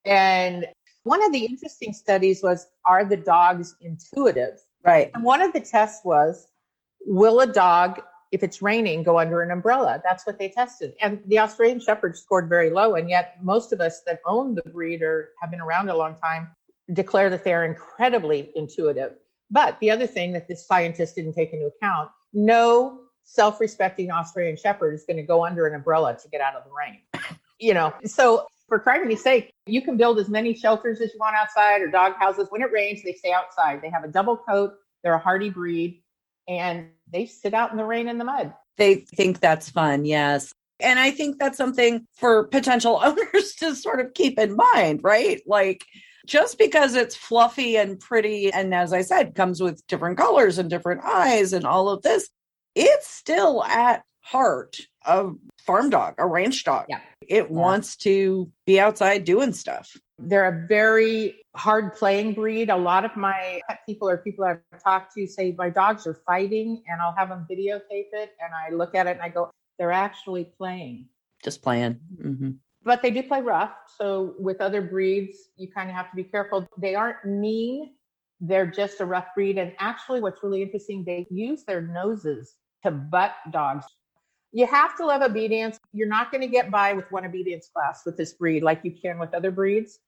And 0.04 0.66
one 1.04 1.24
of 1.24 1.32
the 1.32 1.46
interesting 1.46 1.94
studies 1.94 2.44
was, 2.44 2.68
are 2.84 3.06
the 3.06 3.16
dogs 3.16 3.76
intuitive? 3.80 4.60
Right. 4.84 5.10
And 5.14 5.24
one 5.24 5.42
of 5.42 5.54
the 5.54 5.62
tests 5.62 6.02
was, 6.04 6.48
will 7.08 7.40
a 7.40 7.48
dog, 7.48 8.02
if 8.32 8.44
it's 8.44 8.62
raining, 8.62 9.02
go 9.02 9.18
under 9.18 9.42
an 9.42 9.50
umbrella? 9.50 10.02
That's 10.04 10.28
what 10.28 10.38
they 10.38 10.50
tested. 10.50 10.94
And 11.02 11.22
the 11.26 11.40
Australian 11.40 11.80
Shepherd 11.80 12.18
scored 12.18 12.50
very 12.50 12.70
low. 12.70 12.96
And 12.96 13.10
yet, 13.10 13.38
most 13.42 13.72
of 13.72 13.82
us 13.82 14.02
that 14.06 14.20
own 14.26 14.54
the 14.54 14.62
breed 14.70 15.02
or 15.02 15.30
have 15.42 15.50
been 15.50 15.62
around 15.62 15.90
a 15.90 15.96
long 15.96 16.16
time 16.16 16.50
declare 16.94 17.30
that 17.30 17.44
they're 17.44 17.66
incredibly 17.66 18.52
intuitive. 18.56 19.14
But 19.50 19.80
the 19.80 19.90
other 19.90 20.06
thing 20.06 20.34
that 20.34 20.48
this 20.48 20.68
scientist 20.68 21.16
didn't 21.16 21.34
take 21.34 21.54
into 21.54 21.68
account 21.68 22.10
no 22.34 23.00
self 23.24 23.60
respecting 23.60 24.12
Australian 24.12 24.58
Shepherd 24.58 24.94
is 24.94 25.06
going 25.06 25.18
to 25.18 25.24
go 25.24 25.46
under 25.46 25.66
an 25.66 25.74
umbrella 25.74 26.18
to 26.22 26.30
get 26.30 26.42
out 26.42 26.56
of 26.56 26.64
the 26.66 26.72
rain. 26.72 27.00
You 27.60 27.74
know, 27.74 27.92
so 28.06 28.46
for 28.68 28.78
crying 28.78 29.18
sake, 29.18 29.52
you 29.66 29.82
can 29.82 29.98
build 29.98 30.20
as 30.20 30.30
many 30.30 30.54
shelters 30.54 31.02
as 31.02 31.12
you 31.12 31.20
want 31.20 31.36
outside 31.36 31.82
or 31.82 31.88
dog 31.88 32.14
houses. 32.20 32.46
When 32.52 32.62
it 32.62 32.72
rains, 32.72 33.02
they 33.02 33.14
stay 33.14 33.32
outside. 33.32 33.82
They 33.82 33.90
have 33.90 34.04
a 34.04 34.08
double 34.08 34.38
coat. 34.38 34.76
They're 35.02 35.16
a 35.16 35.18
hardy 35.18 35.50
breed 35.50 36.04
and 36.48 36.90
they 37.12 37.26
sit 37.26 37.54
out 37.54 37.72
in 37.72 37.78
the 37.78 37.86
rain 37.86 38.08
and 38.08 38.20
the 38.20 38.26
mud. 38.26 38.54
They 38.78 38.96
think 38.96 39.40
that's 39.40 39.70
fun, 39.70 40.06
yes. 40.06 40.52
And 40.80 41.00
I 41.00 41.12
think 41.12 41.40
that's 41.40 41.58
something 41.58 42.06
for 42.14 42.46
potential 42.48 43.00
owners 43.04 43.56
to 43.60 43.76
sort 43.76 44.00
of 44.00 44.14
keep 44.14 44.40
in 44.40 44.56
mind, 44.56 45.02
right? 45.04 45.42
Like, 45.46 45.86
just 46.26 46.58
because 46.58 46.94
it's 46.94 47.16
fluffy 47.16 47.78
and 47.78 48.00
pretty, 48.00 48.52
and 48.52 48.74
as 48.74 48.94
I 48.94 49.02
said, 49.02 49.34
comes 49.34 49.62
with 49.62 49.86
different 49.88 50.18
colors 50.18 50.58
and 50.58 50.70
different 50.70 51.02
eyes 51.04 51.54
and 51.54 51.66
all 51.66 51.90
of 51.90 52.02
this, 52.02 52.30
it's 52.76 53.08
still 53.08 53.64
at 53.64 54.04
heart 54.22 54.78
a 55.06 55.32
farm 55.60 55.90
dog, 55.90 56.16
a 56.18 56.28
ranch 56.28 56.64
dog. 56.64 56.86
Yeah. 56.90 57.00
It 57.22 57.48
yeah. 57.50 57.50
wants 57.50 57.96
to 57.98 58.52
be 58.66 58.80
outside 58.80 59.24
doing 59.24 59.54
stuff. 59.54 59.96
They're 60.20 60.48
a 60.48 60.68
very 60.68 61.42
hard 61.56 61.96
playing 61.96 62.34
breed. 62.34 62.70
A 62.70 62.76
lot 62.76 63.06
of 63.06 63.16
my 63.16 63.62
pet 63.68 63.80
people 63.86 64.10
or 64.10 64.18
people 64.18 64.46
I've 64.46 64.62
talked 64.84 65.14
to 65.16 65.28
say 65.28 65.54
my 65.58 65.70
dogs 65.70 66.08
are 66.08 66.16
fighting 66.26 66.84
and 66.88 67.02
I'll 67.02 67.14
have 67.14 67.30
them 67.30 67.46
videotape 67.50 68.10
it 68.14 68.32
and 68.42 68.52
I 68.54 68.74
look 68.74 68.96
at 68.96 69.08
it 69.08 69.12
and 69.12 69.22
I 69.22 69.30
go, 69.30 69.52
they're 69.78 69.92
actually 69.92 70.46
playing. 70.46 71.06
Just 71.44 71.62
playing. 71.62 72.00
Mm-hmm. 72.20 72.52
But 72.84 73.02
they 73.02 73.12
do 73.12 73.22
play 73.22 73.42
rough. 73.42 73.74
So 73.98 74.34
with 74.40 74.62
other 74.62 74.82
breeds, 74.82 75.50
you 75.56 75.70
kind 75.70 75.90
of 75.90 75.96
have 75.96 76.10
to 76.10 76.16
be 76.16 76.24
careful. 76.24 76.68
They 76.78 76.96
aren't 76.96 77.24
mean. 77.26 77.92
They're 78.40 78.68
just 78.68 79.02
a 79.02 79.06
rough 79.06 79.28
breed. 79.36 79.58
And 79.58 79.74
actually, 79.80 80.22
what's 80.22 80.42
really 80.42 80.62
interesting, 80.62 81.04
they 81.04 81.28
use 81.30 81.64
their 81.64 81.82
noses 81.82 82.56
to 82.84 82.92
butt 82.92 83.34
dogs. 83.52 83.86
You 84.52 84.66
have 84.68 84.96
to 84.98 85.06
love 85.06 85.22
obedience. 85.22 85.78
You're 85.92 86.08
not 86.08 86.32
going 86.32 86.42
to 86.42 86.48
get 86.48 86.72
by 86.72 86.94
with 86.94 87.12
one 87.12 87.26
obedience 87.26 87.70
class 87.74 88.04
with 88.06 88.16
this 88.16 88.34
breed 88.34 88.64
like 88.64 88.82
you 88.84 88.92
can 88.92 89.20
with 89.20 89.34
other 89.34 89.52
breeds. 89.52 90.00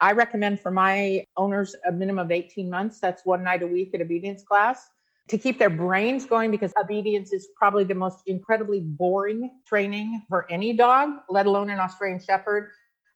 I 0.00 0.12
recommend 0.12 0.60
for 0.60 0.70
my 0.70 1.24
owners 1.36 1.74
a 1.86 1.92
minimum 1.92 2.24
of 2.26 2.30
18 2.30 2.68
months. 2.68 3.00
That's 3.00 3.24
one 3.24 3.42
night 3.42 3.62
a 3.62 3.66
week 3.66 3.94
at 3.94 4.00
obedience 4.00 4.42
class 4.42 4.88
to 5.28 5.38
keep 5.38 5.58
their 5.58 5.70
brains 5.70 6.26
going 6.26 6.50
because 6.50 6.72
obedience 6.78 7.32
is 7.32 7.48
probably 7.56 7.84
the 7.84 7.94
most 7.94 8.18
incredibly 8.26 8.80
boring 8.80 9.50
training 9.66 10.22
for 10.28 10.50
any 10.50 10.74
dog, 10.74 11.10
let 11.30 11.46
alone 11.46 11.70
an 11.70 11.78
Australian 11.78 12.20
Shepherd. 12.20 12.70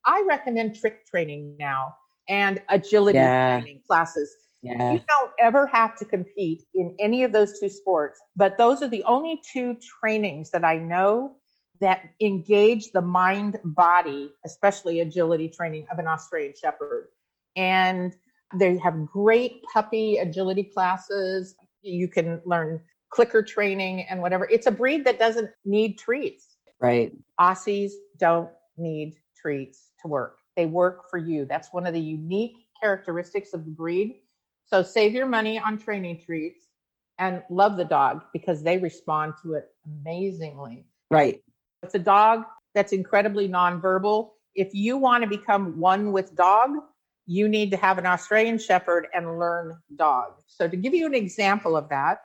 I 0.07 0.25
recommend 0.27 0.77
trick 0.77 1.07
training 1.07 1.57
now 1.59 1.95
and 2.29 2.63
agility 2.71 3.19
yeah. 3.19 3.61
training 3.61 3.83
classes. 3.87 4.35
Yeah. 4.63 4.93
You 4.93 5.01
don't 5.07 5.31
ever 5.39 5.67
have 5.67 5.97
to 5.99 6.05
compete 6.05 6.65
in 6.75 6.97
any 6.99 7.23
of 7.25 7.33
those 7.33 7.61
two 7.61 7.69
sports, 7.69 8.21
but 8.37 8.57
those 8.59 8.83
are 8.83 8.89
the 8.89 9.05
only 9.05 9.41
two 9.53 9.77
trainings 10.01 10.51
that 10.51 10.65
I 10.65 10.79
know 10.79 11.37
that 11.81 12.11
engage 12.21 12.91
the 12.93 13.01
mind 13.01 13.59
body, 13.65 14.33
especially 14.45 15.01
agility 15.01 15.49
training 15.49 15.87
of 15.91 15.99
an 15.99 16.07
Australian 16.07 16.55
Shepherd. 16.61 17.09
And 17.57 18.15
they 18.55 18.77
have 18.79 19.07
great 19.07 19.63
puppy 19.73 20.19
agility 20.19 20.65
classes. 20.65 21.55
You 21.83 22.09
can 22.09 22.41
learn 22.45 22.81
clicker 23.11 23.43
training 23.43 24.03
and 24.09 24.21
whatever. 24.21 24.49
It's 24.51 24.67
a 24.67 24.71
breed 24.71 25.05
that 25.05 25.19
doesn't 25.19 25.51
need 25.65 25.99
treats. 25.99 26.57
Right. 26.81 27.13
Aussies 27.41 27.93
don't 28.19 28.51
need 28.77 29.17
treats 29.37 29.91
to 30.03 30.09
work. 30.09 30.39
They 30.57 30.67
work 30.67 31.09
for 31.11 31.19
you. 31.19 31.45
That's 31.45 31.73
one 31.73 31.87
of 31.87 31.95
the 31.95 32.01
unique 32.01 32.57
characteristics 32.81 33.53
of 33.53 33.65
the 33.65 33.71
breed. 33.71 34.21
So 34.67 34.83
save 34.83 35.13
your 35.13 35.27
money 35.27 35.59
on 35.59 35.79
training 35.79 36.21
treats 36.25 36.67
and 37.19 37.43
love 37.51 37.77
the 37.77 37.85
dog 37.85 38.23
because 38.33 38.63
they 38.63 38.79
respond 38.79 39.35
to 39.43 39.55
it 39.55 39.71
amazingly. 39.87 40.87
Right. 41.11 41.43
It's 41.83 41.95
a 41.95 41.99
dog 41.99 42.45
that's 42.75 42.93
incredibly 42.93 43.49
nonverbal. 43.49 44.31
If 44.55 44.75
you 44.75 44.97
want 44.97 45.23
to 45.23 45.29
become 45.29 45.79
one 45.79 46.13
with 46.13 46.35
dog, 46.35 46.71
you 47.27 47.49
need 47.49 47.71
to 47.71 47.77
have 47.77 47.99
an 47.99 48.07
Australian 48.07 48.59
Shepherd 48.59 49.07
and 49.15 49.39
learn 49.39 49.77
dog. 49.97 50.33
So, 50.47 50.67
to 50.67 50.77
give 50.77 50.95
you 50.95 51.07
an 51.07 51.15
example 51.15 51.77
of 51.77 51.89
that, 51.91 52.19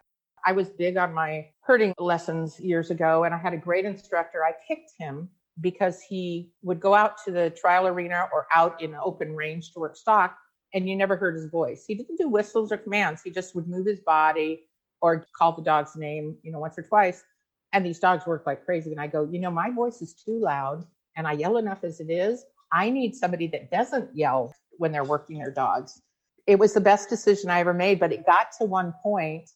I 0.45 0.53
was 0.53 0.69
big 0.69 0.97
on 0.97 1.13
my 1.13 1.47
herding 1.61 1.93
lessons 1.99 2.59
years 2.59 2.89
ago, 2.89 3.23
and 3.23 3.33
I 3.33 3.37
had 3.37 3.53
a 3.53 3.57
great 3.57 3.85
instructor. 3.85 4.43
I 4.43 4.53
picked 4.67 4.91
him 4.97 5.29
because 5.61 6.01
he 6.01 6.51
would 6.63 6.79
go 6.79 6.95
out 6.95 7.17
to 7.25 7.31
the 7.31 7.51
trial 7.51 7.87
arena 7.87 8.27
or 8.33 8.47
out 8.53 8.81
in 8.81 8.95
open 8.95 9.35
range 9.35 9.71
to 9.73 9.79
work 9.79 9.95
stock, 9.95 10.35
and 10.73 10.89
you 10.89 10.95
never 10.95 11.15
heard 11.15 11.35
his 11.35 11.45
voice. 11.45 11.85
He 11.87 11.95
didn't 11.95 12.17
do 12.17 12.27
whistles 12.27 12.71
or 12.71 12.77
commands. 12.77 13.21
He 13.21 13.29
just 13.29 13.55
would 13.55 13.67
move 13.67 13.85
his 13.85 13.99
body 13.99 14.63
or 15.01 15.25
call 15.37 15.51
the 15.51 15.61
dog's 15.61 15.95
name, 15.95 16.37
you 16.41 16.51
know, 16.51 16.59
once 16.59 16.77
or 16.77 16.83
twice. 16.83 17.23
And 17.73 17.85
these 17.85 17.99
dogs 17.99 18.25
work 18.25 18.43
like 18.45 18.65
crazy. 18.65 18.91
And 18.91 19.01
I 19.01 19.07
go, 19.07 19.27
you 19.29 19.39
know, 19.39 19.51
my 19.51 19.69
voice 19.69 20.01
is 20.01 20.13
too 20.13 20.39
loud 20.39 20.85
and 21.17 21.27
I 21.27 21.33
yell 21.33 21.57
enough 21.57 21.83
as 21.83 21.99
it 21.99 22.09
is. 22.09 22.45
I 22.71 22.89
need 22.89 23.15
somebody 23.15 23.47
that 23.47 23.71
doesn't 23.71 24.15
yell 24.15 24.53
when 24.77 24.91
they're 24.91 25.03
working 25.03 25.39
their 25.39 25.51
dogs. 25.51 26.01
It 26.47 26.59
was 26.59 26.73
the 26.73 26.81
best 26.81 27.09
decision 27.09 27.49
I 27.49 27.59
ever 27.59 27.73
made, 27.73 27.99
but 27.99 28.11
it 28.11 28.25
got 28.25 28.47
to 28.59 28.65
one 28.65 28.93
point 29.03 29.49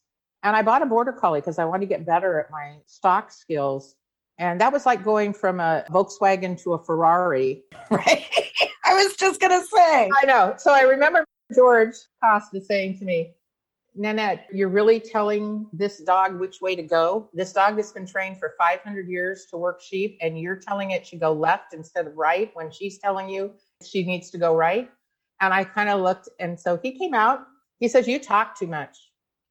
and 0.44 0.56
I 0.56 0.62
bought 0.62 0.82
a 0.82 0.86
border 0.86 1.12
collie 1.12 1.42
because 1.42 1.60
I 1.60 1.66
wanted 1.66 1.82
to 1.82 1.88
get 1.88 2.06
better 2.06 2.40
at 2.40 2.52
my 2.52 2.78
stock 2.86 3.32
skills. 3.32 3.96
And 4.40 4.62
that 4.62 4.72
was 4.72 4.86
like 4.86 5.04
going 5.04 5.34
from 5.34 5.60
a 5.60 5.84
Volkswagen 5.90 6.62
to 6.64 6.74
a 6.74 6.84
Ferrari. 6.84 7.64
Right. 7.92 8.26
I 8.86 8.94
was 8.94 9.16
just 9.18 9.42
going 9.42 9.52
to 9.52 9.66
say. 9.68 10.10
I 10.22 10.26
know. 10.26 10.56
So 10.58 10.72
I 10.72 10.82
remember 10.82 11.26
George 11.54 11.96
Costa 12.24 12.62
saying 12.62 13.00
to 13.00 13.06
me, 13.06 13.34
Nanette, 13.98 14.46
you're 14.54 14.70
really 14.70 15.00
telling 15.00 15.66
this 15.74 15.98
dog 16.04 16.40
which 16.40 16.62
way 16.62 16.76
to 16.76 16.84
go. 16.84 17.30
This 17.34 17.52
dog 17.52 17.78
has 17.78 17.92
been 17.92 18.06
trained 18.06 18.38
for 18.38 18.54
500 18.58 19.10
years 19.10 19.48
to 19.50 19.58
work 19.58 19.82
sheep, 19.82 20.18
and 20.22 20.40
you're 20.40 20.56
telling 20.56 20.92
it 20.92 21.04
to 21.06 21.16
go 21.16 21.34
left 21.34 21.74
instead 21.74 22.06
of 22.06 22.16
right 22.16 22.52
when 22.54 22.70
she's 22.70 23.00
telling 23.00 23.28
you 23.28 23.52
she 23.84 24.04
needs 24.04 24.30
to 24.32 24.38
go 24.38 24.56
right. 24.56 24.90
And 25.42 25.54
I 25.54 25.64
kind 25.64 25.90
of 25.90 26.02
looked, 26.02 26.30
and 26.40 26.60
so 26.60 26.80
he 26.82 26.98
came 26.98 27.16
out. 27.16 27.48
He 27.80 27.88
says, 27.88 28.08
You 28.08 28.20
talk 28.20 28.58
too 28.58 28.68
much. 28.68 28.96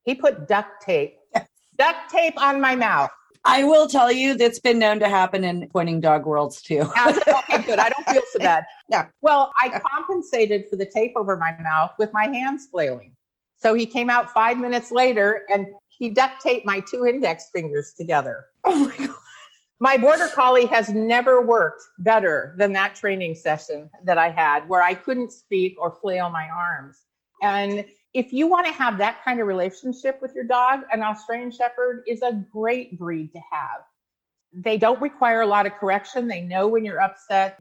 He 0.05 0.15
put 0.15 0.47
duct 0.47 0.81
tape, 0.81 1.17
duct 1.79 2.11
tape 2.11 2.41
on 2.41 2.61
my 2.61 2.77
mouth. 2.77 3.11
I 3.45 3.63
will 3.63 3.87
tell 3.87 4.11
you 4.11 4.37
that's 4.37 4.59
been 4.59 4.79
known 4.79 4.99
to 5.01 5.09
happen 5.09 5.45
in 5.45 5.69
pointing 5.69 6.01
dog 6.01 6.27
worlds 6.27 6.61
too. 6.61 6.81
okay, 7.07 7.63
good. 7.63 7.79
I 7.79 7.89
don't 7.89 8.07
feel 8.09 8.23
so 8.33 8.39
bad. 8.39 8.65
Yeah. 8.89 9.07
Well, 9.21 9.53
I 9.61 9.81
compensated 9.81 10.67
for 10.71 10.77
the 10.77 10.87
tape 10.87 11.15
over 11.17 11.37
my 11.37 11.57
mouth 11.61 11.91
with 11.99 12.13
my 12.13 12.27
hands 12.29 12.69
flailing. 12.71 13.16
So 13.57 13.75
he 13.75 13.87
came 13.87 14.11
out 14.11 14.31
five 14.31 14.59
minutes 14.59 14.91
later 14.91 15.43
and 15.53 15.67
he 15.89 16.11
duct 16.11 16.41
taped 16.43 16.67
my 16.67 16.81
two 16.81 17.07
index 17.07 17.51
fingers 17.53 17.95
together. 17.97 18.47
Oh 18.65 18.87
my 18.87 19.07
God. 19.07 19.17
My 19.79 19.99
border 19.99 20.29
collie 20.29 20.65
has 20.67 20.89
never 20.89 21.45
worked 21.45 21.83
better 21.99 22.55
than 22.57 22.73
that 22.73 22.95
training 22.95 23.35
session 23.35 23.91
that 24.05 24.17
I 24.17 24.31
had 24.31 24.67
where 24.69 24.83
I 24.83 24.95
couldn't 24.95 25.33
speak 25.33 25.77
or 25.79 25.99
flail 26.01 26.31
my 26.31 26.49
arms. 26.49 27.03
And 27.43 27.85
if 28.15 28.33
you 28.33 28.47
want 28.47 28.67
to 28.67 28.73
have 28.73 28.97
that 28.97 29.23
kind 29.23 29.39
of 29.39 29.47
relationship 29.47 30.23
with 30.23 30.35
your 30.35 30.45
dog, 30.45 30.81
an 30.93 31.03
Australian 31.03 31.51
Shepherd 31.51 32.05
is 32.07 32.23
a 32.23 32.43
great 32.51 32.99
breed 32.99 33.33
to 33.35 33.41
have. 33.53 33.83
They 34.55 34.79
don't 34.79 35.01
require 35.03 35.43
a 35.43 35.47
lot 35.47 35.67
of 35.67 35.75
correction. 35.75 36.27
They 36.27 36.41
know 36.41 36.67
when 36.69 36.83
you're 36.83 37.01
upset. 37.01 37.61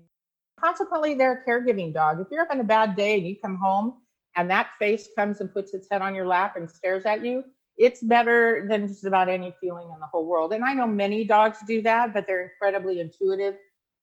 Consequently, 0.57 1.15
they're 1.15 1.43
a 1.45 1.49
caregiving 1.49 1.93
dog. 1.93 2.21
If 2.21 2.27
you're 2.31 2.45
having 2.45 2.61
a 2.61 2.67
bad 2.67 2.95
day 2.95 3.17
and 3.17 3.27
you 3.27 3.35
come 3.43 3.57
home 3.57 3.95
and 4.35 4.49
that 4.49 4.69
face 4.79 5.09
comes 5.17 5.41
and 5.41 5.51
puts 5.51 5.73
its 5.73 5.87
head 5.89 6.01
on 6.01 6.15
your 6.15 6.27
lap 6.27 6.55
and 6.57 6.69
stares 6.69 7.05
at 7.05 7.23
you, 7.23 7.43
it's 7.77 8.01
better 8.01 8.65
than 8.69 8.87
just 8.87 9.05
about 9.05 9.29
any 9.29 9.53
feeling 9.59 9.89
in 9.93 9.99
the 9.99 10.05
whole 10.05 10.25
world. 10.25 10.53
And 10.53 10.63
I 10.63 10.73
know 10.73 10.87
many 10.87 11.25
dogs 11.25 11.57
do 11.67 11.81
that, 11.81 12.13
but 12.13 12.25
they're 12.27 12.43
incredibly 12.43 12.99
intuitive 12.99 13.55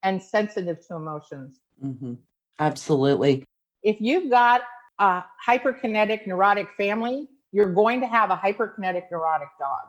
and 0.02 0.22
sensitive 0.22 0.86
to 0.88 0.96
emotions. 0.96 1.60
Mm-hmm. 1.82 2.14
Absolutely. 2.58 3.44
If 3.82 4.00
you've 4.00 4.30
got 4.30 4.62
a 4.98 5.24
hyperkinetic 5.46 6.26
neurotic 6.26 6.68
family, 6.76 7.28
you're 7.50 7.72
going 7.72 8.00
to 8.00 8.06
have 8.06 8.30
a 8.30 8.36
hyperkinetic 8.36 9.04
neurotic 9.10 9.48
dog. 9.58 9.88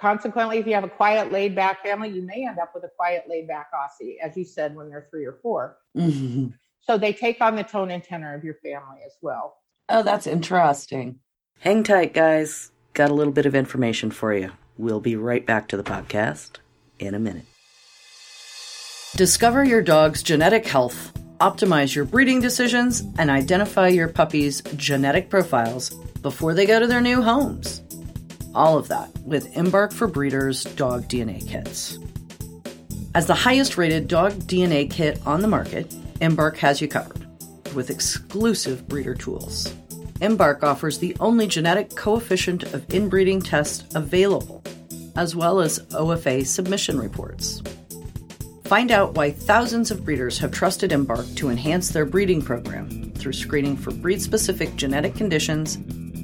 Consequently, 0.00 0.58
if 0.58 0.66
you 0.66 0.74
have 0.74 0.84
a 0.84 0.88
quiet, 0.88 1.30
laid 1.30 1.54
back 1.54 1.82
family, 1.82 2.08
you 2.08 2.22
may 2.22 2.46
end 2.46 2.58
up 2.58 2.72
with 2.74 2.84
a 2.84 2.90
quiet, 2.96 3.24
laid 3.28 3.46
back 3.46 3.68
Aussie, 3.72 4.16
as 4.22 4.36
you 4.36 4.44
said, 4.44 4.74
when 4.74 4.88
they're 4.88 5.06
three 5.10 5.24
or 5.24 5.38
4 5.40 5.76
mm-hmm. 5.96 6.46
So 6.80 6.98
they 6.98 7.14
take 7.14 7.40
on 7.40 7.56
the 7.56 7.62
tone 7.62 7.90
and 7.90 8.02
tenor 8.04 8.34
of 8.34 8.44
your 8.44 8.54
family 8.54 8.98
as 9.06 9.16
well. 9.22 9.56
Oh, 9.88 10.02
that's 10.02 10.26
interesting. 10.26 11.18
Hang 11.60 11.82
tight, 11.82 12.14
guys. 12.14 12.70
Got 12.94 13.10
a 13.10 13.14
little 13.14 13.32
bit 13.32 13.46
of 13.46 13.54
information 13.54 14.10
for 14.10 14.32
you. 14.34 14.50
We'll 14.78 15.00
be 15.00 15.16
right 15.16 15.44
back 15.44 15.68
to 15.68 15.76
the 15.76 15.82
podcast 15.82 16.56
in 16.98 17.14
a 17.14 17.18
minute. 17.18 17.44
Discover 19.16 19.64
your 19.64 19.82
dog's 19.82 20.22
genetic 20.22 20.66
health, 20.66 21.12
optimize 21.38 21.94
your 21.94 22.04
breeding 22.04 22.40
decisions, 22.40 23.04
and 23.18 23.30
identify 23.30 23.88
your 23.88 24.08
puppy's 24.08 24.62
genetic 24.74 25.28
profiles 25.28 25.90
before 26.22 26.54
they 26.54 26.66
go 26.66 26.80
to 26.80 26.86
their 26.86 27.00
new 27.00 27.22
homes. 27.22 27.82
All 28.54 28.78
of 28.78 28.88
that 28.88 29.10
with 29.18 29.54
Embark 29.56 29.92
for 29.92 30.06
Breeders 30.06 30.64
dog 30.64 31.08
DNA 31.08 31.46
kits. 31.46 31.98
As 33.14 33.26
the 33.26 33.34
highest 33.34 33.76
rated 33.76 34.08
dog 34.08 34.32
DNA 34.32 34.90
kit 34.90 35.20
on 35.26 35.42
the 35.42 35.48
market, 35.48 35.94
Embark 36.20 36.56
has 36.56 36.80
you 36.80 36.88
covered 36.88 37.13
with 37.74 37.90
exclusive 37.90 38.86
breeder 38.88 39.14
tools. 39.14 39.74
Embark 40.20 40.62
offers 40.62 40.98
the 40.98 41.16
only 41.20 41.46
genetic 41.46 41.94
coefficient 41.94 42.62
of 42.72 42.88
inbreeding 42.94 43.42
test 43.42 43.94
available, 43.94 44.62
as 45.16 45.34
well 45.34 45.60
as 45.60 45.80
OFA 45.90 46.46
submission 46.46 46.98
reports. 46.98 47.62
Find 48.64 48.90
out 48.90 49.14
why 49.14 49.30
thousands 49.30 49.90
of 49.90 50.04
breeders 50.04 50.38
have 50.38 50.50
trusted 50.50 50.92
Embark 50.92 51.26
to 51.34 51.50
enhance 51.50 51.90
their 51.90 52.06
breeding 52.06 52.40
program 52.40 53.12
through 53.12 53.34
screening 53.34 53.76
for 53.76 53.90
breed 53.90 54.22
specific 54.22 54.74
genetic 54.76 55.14
conditions, 55.14 55.76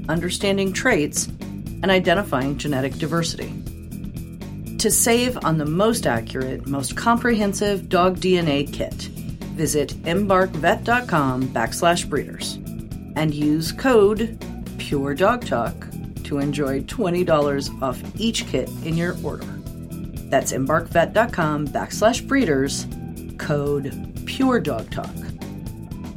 understanding 0.08 0.72
traits, 0.72 1.26
and 1.26 1.90
identifying 1.90 2.56
genetic 2.56 2.94
diversity. 2.94 3.52
To 4.78 4.90
save 4.90 5.36
on 5.44 5.58
the 5.58 5.66
most 5.66 6.06
accurate, 6.06 6.66
most 6.66 6.96
comprehensive 6.96 7.90
dog 7.90 8.18
DNA 8.18 8.72
kit, 8.72 9.10
visit 9.60 9.90
embarkvet.com 10.04 11.42
backslash 11.48 12.08
breeders 12.08 12.54
and 13.16 13.34
use 13.34 13.72
code 13.72 14.42
Pure 14.78 15.16
Dog 15.16 15.44
Talk 15.44 15.74
to 16.24 16.38
enjoy 16.38 16.80
$20 16.84 17.82
off 17.82 18.02
each 18.18 18.46
kit 18.46 18.70
in 18.86 18.96
your 18.96 19.18
order. 19.22 19.44
That's 20.30 20.52
embarkvet.com 20.52 21.68
backslash 21.68 22.26
breeders, 22.26 22.86
code 23.36 23.92
Pure 24.24 24.60
Dog 24.60 24.90
Talk. 24.90 25.14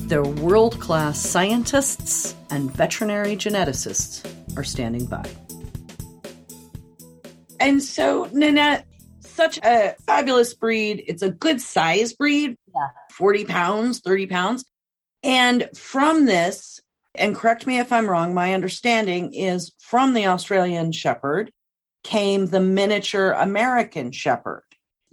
Their 0.08 0.24
world 0.24 0.80
class 0.80 1.20
scientists 1.20 2.36
and 2.50 2.72
veterinary 2.72 3.36
geneticists 3.36 4.26
are 4.58 4.64
standing 4.64 5.06
by. 5.06 5.30
And 7.60 7.84
so, 7.84 8.30
Nanette, 8.32 8.86
such 9.20 9.58
a 9.66 9.96
fabulous 10.06 10.54
breed. 10.54 11.04
It's 11.08 11.24
a 11.24 11.32
good 11.32 11.60
size 11.60 12.14
breed. 12.14 12.58
Yeah. 12.74 12.88
40 13.18 13.46
pounds, 13.46 14.00
30 14.00 14.28
pounds. 14.28 14.66
And 15.24 15.70
from 15.76 16.26
this, 16.26 16.80
and 17.16 17.36
correct 17.36 17.68
me 17.68 17.80
if 17.80 17.92
I'm 17.92 18.10
wrong, 18.10 18.34
my 18.34 18.54
understanding 18.54 19.34
is 19.34 19.72
from 19.80 20.14
the 20.14 20.28
Australian 20.28 20.92
Shepherd 20.92 21.52
came 22.04 22.48
the 22.48 22.60
miniature 22.60 23.32
American 23.32 24.12
Shepherd, 24.12 24.64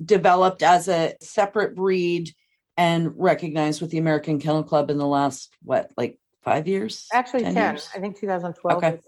developed 0.05 0.63
as 0.63 0.89
a 0.89 1.15
separate 1.21 1.77
breed 1.77 2.33
and 2.77 3.13
recognized 3.17 3.81
with 3.81 3.91
the 3.91 3.99
American 3.99 4.41
Kennel 4.41 4.65
Club 4.65 4.91
in 4.91 4.99
the 4.99 5.07
last, 5.07 5.55
what, 5.63 5.91
like 5.97 6.19
five 6.43 6.67
years? 6.67 7.07
Actually, 7.13 7.43
10. 7.43 7.55
10 7.55 7.79
I 7.95 7.99
think 8.01 8.19
2012. 8.19 8.77
Okay. 8.79 8.99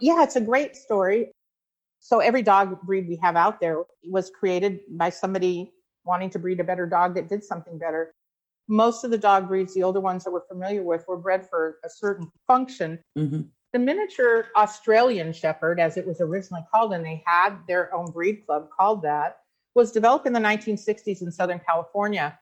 Yeah, 0.00 0.22
it's 0.24 0.36
a 0.36 0.40
great 0.40 0.74
story. 0.74 1.30
So 2.00 2.20
every 2.20 2.42
dog 2.42 2.80
breed 2.82 3.08
we 3.08 3.16
have 3.22 3.36
out 3.36 3.60
there 3.60 3.82
was 4.02 4.30
created 4.30 4.80
by 4.90 5.10
somebody 5.10 5.73
wanting 6.04 6.30
to 6.30 6.38
breed 6.38 6.60
a 6.60 6.64
better 6.64 6.86
dog 6.86 7.14
that 7.14 7.28
did 7.28 7.42
something 7.42 7.78
better 7.78 8.14
most 8.68 9.04
of 9.04 9.10
the 9.10 9.18
dog 9.18 9.48
breeds, 9.48 9.74
the 9.74 9.82
older 9.82 10.00
ones 10.00 10.24
that 10.24 10.30
we're 10.30 10.46
familiar 10.46 10.82
with, 10.82 11.06
were 11.06 11.16
bred 11.16 11.48
for 11.48 11.78
a 11.84 11.88
certain 11.88 12.30
function. 12.46 12.98
Mm-hmm. 13.16 13.42
The 13.72 13.78
miniature 13.78 14.46
Australian 14.56 15.32
Shepherd, 15.32 15.80
as 15.80 15.96
it 15.96 16.06
was 16.06 16.20
originally 16.20 16.64
called, 16.72 16.92
and 16.92 17.04
they 17.04 17.22
had 17.26 17.56
their 17.66 17.92
own 17.94 18.10
breed 18.10 18.46
club 18.46 18.68
called 18.76 19.02
that, 19.02 19.38
was 19.74 19.90
developed 19.90 20.26
in 20.26 20.32
the 20.32 20.40
1960s 20.40 21.22
in 21.22 21.32
Southern 21.32 21.60
California. 21.66 22.38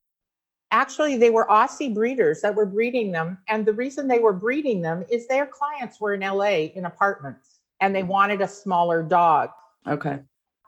Actually, 0.70 1.16
they 1.16 1.30
were 1.30 1.46
Aussie 1.46 1.92
breeders 1.92 2.40
that 2.42 2.54
were 2.54 2.66
breeding 2.66 3.12
them. 3.12 3.38
And 3.48 3.64
the 3.64 3.72
reason 3.72 4.08
they 4.08 4.18
were 4.18 4.32
breeding 4.32 4.82
them 4.82 5.04
is 5.10 5.26
their 5.26 5.46
clients 5.46 6.00
were 6.00 6.14
in 6.14 6.20
LA 6.20 6.68
in 6.74 6.84
apartments 6.84 7.60
and 7.80 7.94
they 7.94 8.02
wanted 8.02 8.40
a 8.40 8.48
smaller 8.48 9.02
dog. 9.02 9.50
Okay. 9.86 10.20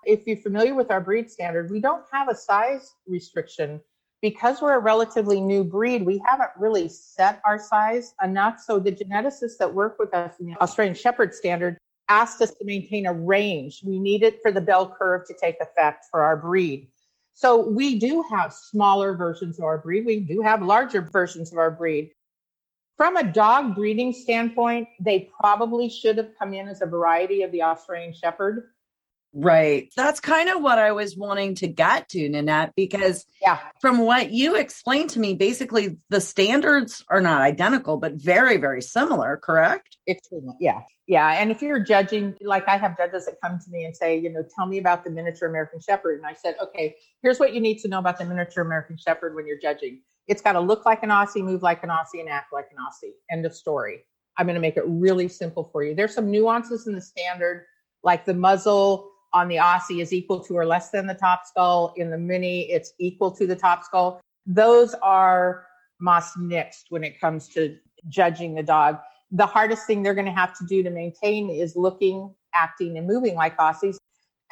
If 0.07 0.27
you're 0.27 0.37
familiar 0.37 0.75
with 0.75 0.91
our 0.91 1.01
breed 1.01 1.31
standard, 1.31 1.71
we 1.71 1.81
don't 1.81 2.05
have 2.13 2.29
a 2.29 2.35
size 2.35 2.95
restriction 3.07 3.81
because 4.25 4.63
we're 4.63 4.77
a 4.77 4.81
relatively 4.81 5.39
new 5.39 5.63
breed, 5.63 6.07
we 6.07 6.23
haven't 6.25 6.49
really 6.59 6.89
set 6.89 7.43
our 7.45 7.59
size 7.59 8.15
enough. 8.23 8.59
So 8.59 8.79
the 8.79 8.91
geneticists 8.91 9.59
that 9.59 9.75
work 9.75 9.99
with 9.99 10.15
us 10.15 10.41
in 10.41 10.47
the 10.47 10.57
Australian 10.63 10.95
Shepherd 10.95 11.35
standard 11.35 11.77
asked 12.09 12.41
us 12.41 12.51
to 12.53 12.65
maintain 12.65 13.05
a 13.05 13.13
range. 13.13 13.83
We 13.85 13.99
need 13.99 14.23
it 14.23 14.41
for 14.43 14.51
the 14.51 14.63
bell 14.63 14.95
curve 14.99 15.27
to 15.27 15.35
take 15.39 15.57
effect 15.61 16.07
for 16.11 16.23
our 16.23 16.39
breed. 16.39 16.89
So 17.35 17.69
we 17.69 17.99
do 17.99 18.25
have 18.31 18.55
smaller 18.55 19.15
versions 19.15 19.59
of 19.59 19.65
our 19.65 19.77
breed. 19.77 20.07
We 20.07 20.21
do 20.21 20.41
have 20.41 20.63
larger 20.63 21.03
versions 21.03 21.53
of 21.53 21.59
our 21.59 21.71
breed. 21.71 22.13
From 22.97 23.17
a 23.17 23.25
dog 23.25 23.75
breeding 23.75 24.13
standpoint, 24.13 24.89
they 25.01 25.29
probably 25.41 25.89
should 25.89 26.17
have 26.17 26.31
come 26.39 26.55
in 26.55 26.69
as 26.69 26.81
a 26.81 26.87
variety 26.87 27.43
of 27.43 27.53
the 27.53 27.63
Australian 27.63 28.15
Shepherd. 28.15 28.71
Right. 29.37 29.93
That's 29.97 30.21
kind 30.21 30.49
of 30.49 30.63
what 30.63 30.79
I 30.79 30.93
was 30.93 31.17
wanting 31.17 31.57
to 31.57 31.67
get 31.67 32.09
to, 32.11 32.29
Nanette, 32.29 32.73
because 32.77 33.27
yeah. 33.43 33.59
from 33.81 33.99
what 33.99 34.31
you 34.31 34.55
explained 34.55 35.11
to 35.11 35.19
me, 35.19 35.35
basically 35.35 35.97
the 36.09 36.21
standards 36.21 37.05
are 37.09 37.21
not 37.21 37.43
identical, 37.43 37.97
but 37.97 38.13
very, 38.13 38.59
very 38.59 38.81
similar, 38.81 39.37
correct? 39.37 39.97
Extremely. 40.09 40.55
Yeah. 40.61 40.83
Yeah. 41.09 41.33
And 41.33 41.51
if 41.51 41.61
you're 41.61 41.81
judging, 41.81 42.37
like 42.43 42.69
I 42.69 42.77
have 42.77 42.97
judges 42.97 43.27
that 43.27 43.41
come 43.43 43.59
to 43.59 43.71
me 43.71 43.85
and 43.85 43.95
say, 43.95 44.17
you 44.17 44.31
know, 44.31 44.45
tell 44.57 44.67
me 44.67 44.79
about 44.79 45.03
the 45.03 45.11
miniature 45.11 45.49
American 45.49 45.81
Shepherd. 45.81 46.19
And 46.19 46.27
I 46.27 46.35
said, 46.35 46.55
okay, 46.63 46.95
here's 47.21 47.41
what 47.41 47.53
you 47.53 47.61
need 47.61 47.79
to 47.81 47.89
know 47.89 47.99
about 47.99 48.19
the 48.19 48.25
miniature 48.25 48.65
American 48.65 48.97
Shepherd 48.97 49.35
when 49.35 49.49
you're 49.49 49.61
judging. 49.61 50.01
It's 50.29 50.41
got 50.41 50.53
to 50.53 50.61
look 50.61 50.87
like 50.87 51.03
an 51.03 51.11
Aussie, 51.11 51.43
move 51.43 51.63
like 51.63 51.83
an 51.83 51.91
Aussie, 51.91 52.21
and 52.21 52.29
act 52.29 52.53
like 52.53 52.69
an 52.71 52.79
Aussie. 52.79 53.13
End 53.31 53.45
of 53.45 53.55
story. 53.55 54.05
I'm 54.39 54.47
going 54.47 54.55
to 54.55 54.61
make 54.61 54.77
it 54.77 54.85
really 54.87 55.29
simple 55.29 55.69
for 55.73 55.83
you. 55.83 55.95
There's 55.95 56.15
some 56.15 56.31
nuances 56.31 56.87
in 56.87 56.95
the 56.95 57.03
standard, 57.03 57.67
like 58.03 58.25
the 58.25 58.35
muzzle 58.35 59.11
on 59.35 59.49
the 59.49 59.57
Aussie 59.57 60.01
is 60.01 60.13
equal 60.13 60.41
to 60.45 60.57
or 60.57 60.65
less 60.65 60.91
than 60.91 61.07
the 61.07 61.15
top 61.15 61.43
skull. 61.45 61.93
In 61.97 62.09
the 62.09 62.17
mini, 62.17 62.71
it's 62.71 62.95
equal 62.99 63.33
to 63.33 63.47
the 63.47 63.57
top 63.57 63.85
skull. 63.85 64.21
Those 64.47 64.95
are 65.03 65.67
most 66.01 66.39
mixed 66.39 66.87
when 66.91 67.05
it 67.05 67.21
comes 67.21 67.49
to 67.49 67.77
judging 68.09 68.55
the 68.55 68.63
dog. 68.63 68.99
The 69.33 69.47
hardest 69.47 69.87
thing 69.87 70.03
they're 70.03 70.15
going 70.15 70.27
to 70.27 70.33
have 70.33 70.57
to 70.59 70.65
do 70.67 70.83
to 70.85 70.91
maintain 70.91 71.51
is 71.51 71.75
looking, 71.75 72.33
acting, 72.55 72.97
and 72.97 73.07
moving 73.07 73.35
like 73.35 73.57
Aussies. 73.59 73.97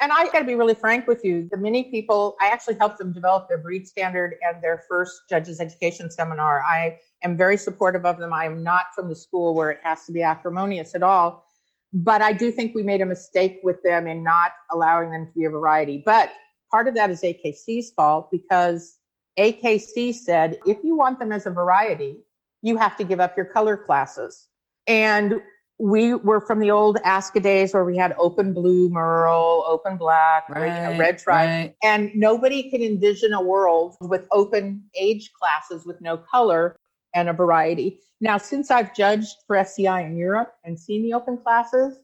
And 0.01 0.11
I 0.11 0.25
got 0.25 0.39
to 0.39 0.45
be 0.45 0.55
really 0.55 0.73
frank 0.73 1.07
with 1.07 1.23
you. 1.23 1.47
The 1.49 1.55
mini 1.55 1.85
people, 1.85 2.35
I 2.41 2.47
actually 2.47 2.75
helped 2.75 2.97
them 2.97 3.13
develop 3.13 3.47
their 3.47 3.59
breed 3.59 3.87
standard 3.87 4.35
and 4.45 4.61
their 4.61 4.83
first 4.89 5.21
judges 5.29 5.61
education 5.61 6.11
seminar. 6.11 6.61
I 6.61 6.99
am 7.23 7.37
very 7.37 7.55
supportive 7.55 8.05
of 8.05 8.17
them. 8.17 8.33
I 8.33 8.43
am 8.43 8.63
not 8.63 8.87
from 8.93 9.07
the 9.07 9.15
school 9.15 9.53
where 9.53 9.71
it 9.71 9.79
has 9.83 10.05
to 10.07 10.11
be 10.11 10.21
acrimonious 10.21 10.93
at 10.93 11.03
all 11.03 11.45
but 11.93 12.21
I 12.21 12.33
do 12.33 12.51
think 12.51 12.73
we 12.73 12.83
made 12.83 13.01
a 13.01 13.05
mistake 13.05 13.59
with 13.63 13.81
them 13.83 14.07
in 14.07 14.23
not 14.23 14.51
allowing 14.71 15.11
them 15.11 15.27
to 15.27 15.31
be 15.33 15.45
a 15.45 15.49
variety. 15.49 16.01
But 16.03 16.31
part 16.71 16.87
of 16.87 16.95
that 16.95 17.11
is 17.11 17.21
AKC's 17.21 17.91
fault 17.91 18.31
because 18.31 18.97
AKC 19.37 20.13
said 20.13 20.57
if 20.65 20.77
you 20.83 20.95
want 20.95 21.19
them 21.19 21.31
as 21.31 21.45
a 21.45 21.51
variety, 21.51 22.23
you 22.63 22.77
have 22.77 22.97
to 22.97 23.03
give 23.03 23.19
up 23.19 23.37
your 23.37 23.45
color 23.45 23.77
classes. 23.77 24.47
And 24.87 25.41
we 25.79 26.13
were 26.13 26.39
from 26.41 26.59
the 26.59 26.71
old 26.71 26.97
ASCA 26.97 27.41
days 27.41 27.73
where 27.73 27.83
we 27.83 27.97
had 27.97 28.15
open 28.17 28.53
blue 28.53 28.89
merle, 28.89 29.63
open 29.67 29.97
black, 29.97 30.47
right, 30.49 30.97
red 30.97 31.19
stripe, 31.19 31.47
right. 31.47 31.75
and 31.83 32.11
nobody 32.15 32.69
could 32.69 32.81
envision 32.81 33.33
a 33.33 33.41
world 33.41 33.95
with 34.01 34.27
open 34.31 34.83
age 34.95 35.31
classes 35.33 35.85
with 35.85 35.99
no 35.99 36.17
color 36.17 36.75
and 37.13 37.29
a 37.29 37.33
variety. 37.33 37.99
Now, 38.21 38.37
since 38.37 38.71
I've 38.71 38.95
judged 38.95 39.35
for 39.47 39.55
FCI 39.55 40.05
in 40.05 40.17
Europe 40.17 40.53
and 40.63 40.79
seen 40.79 41.03
the 41.03 41.13
open 41.13 41.37
classes, 41.37 41.97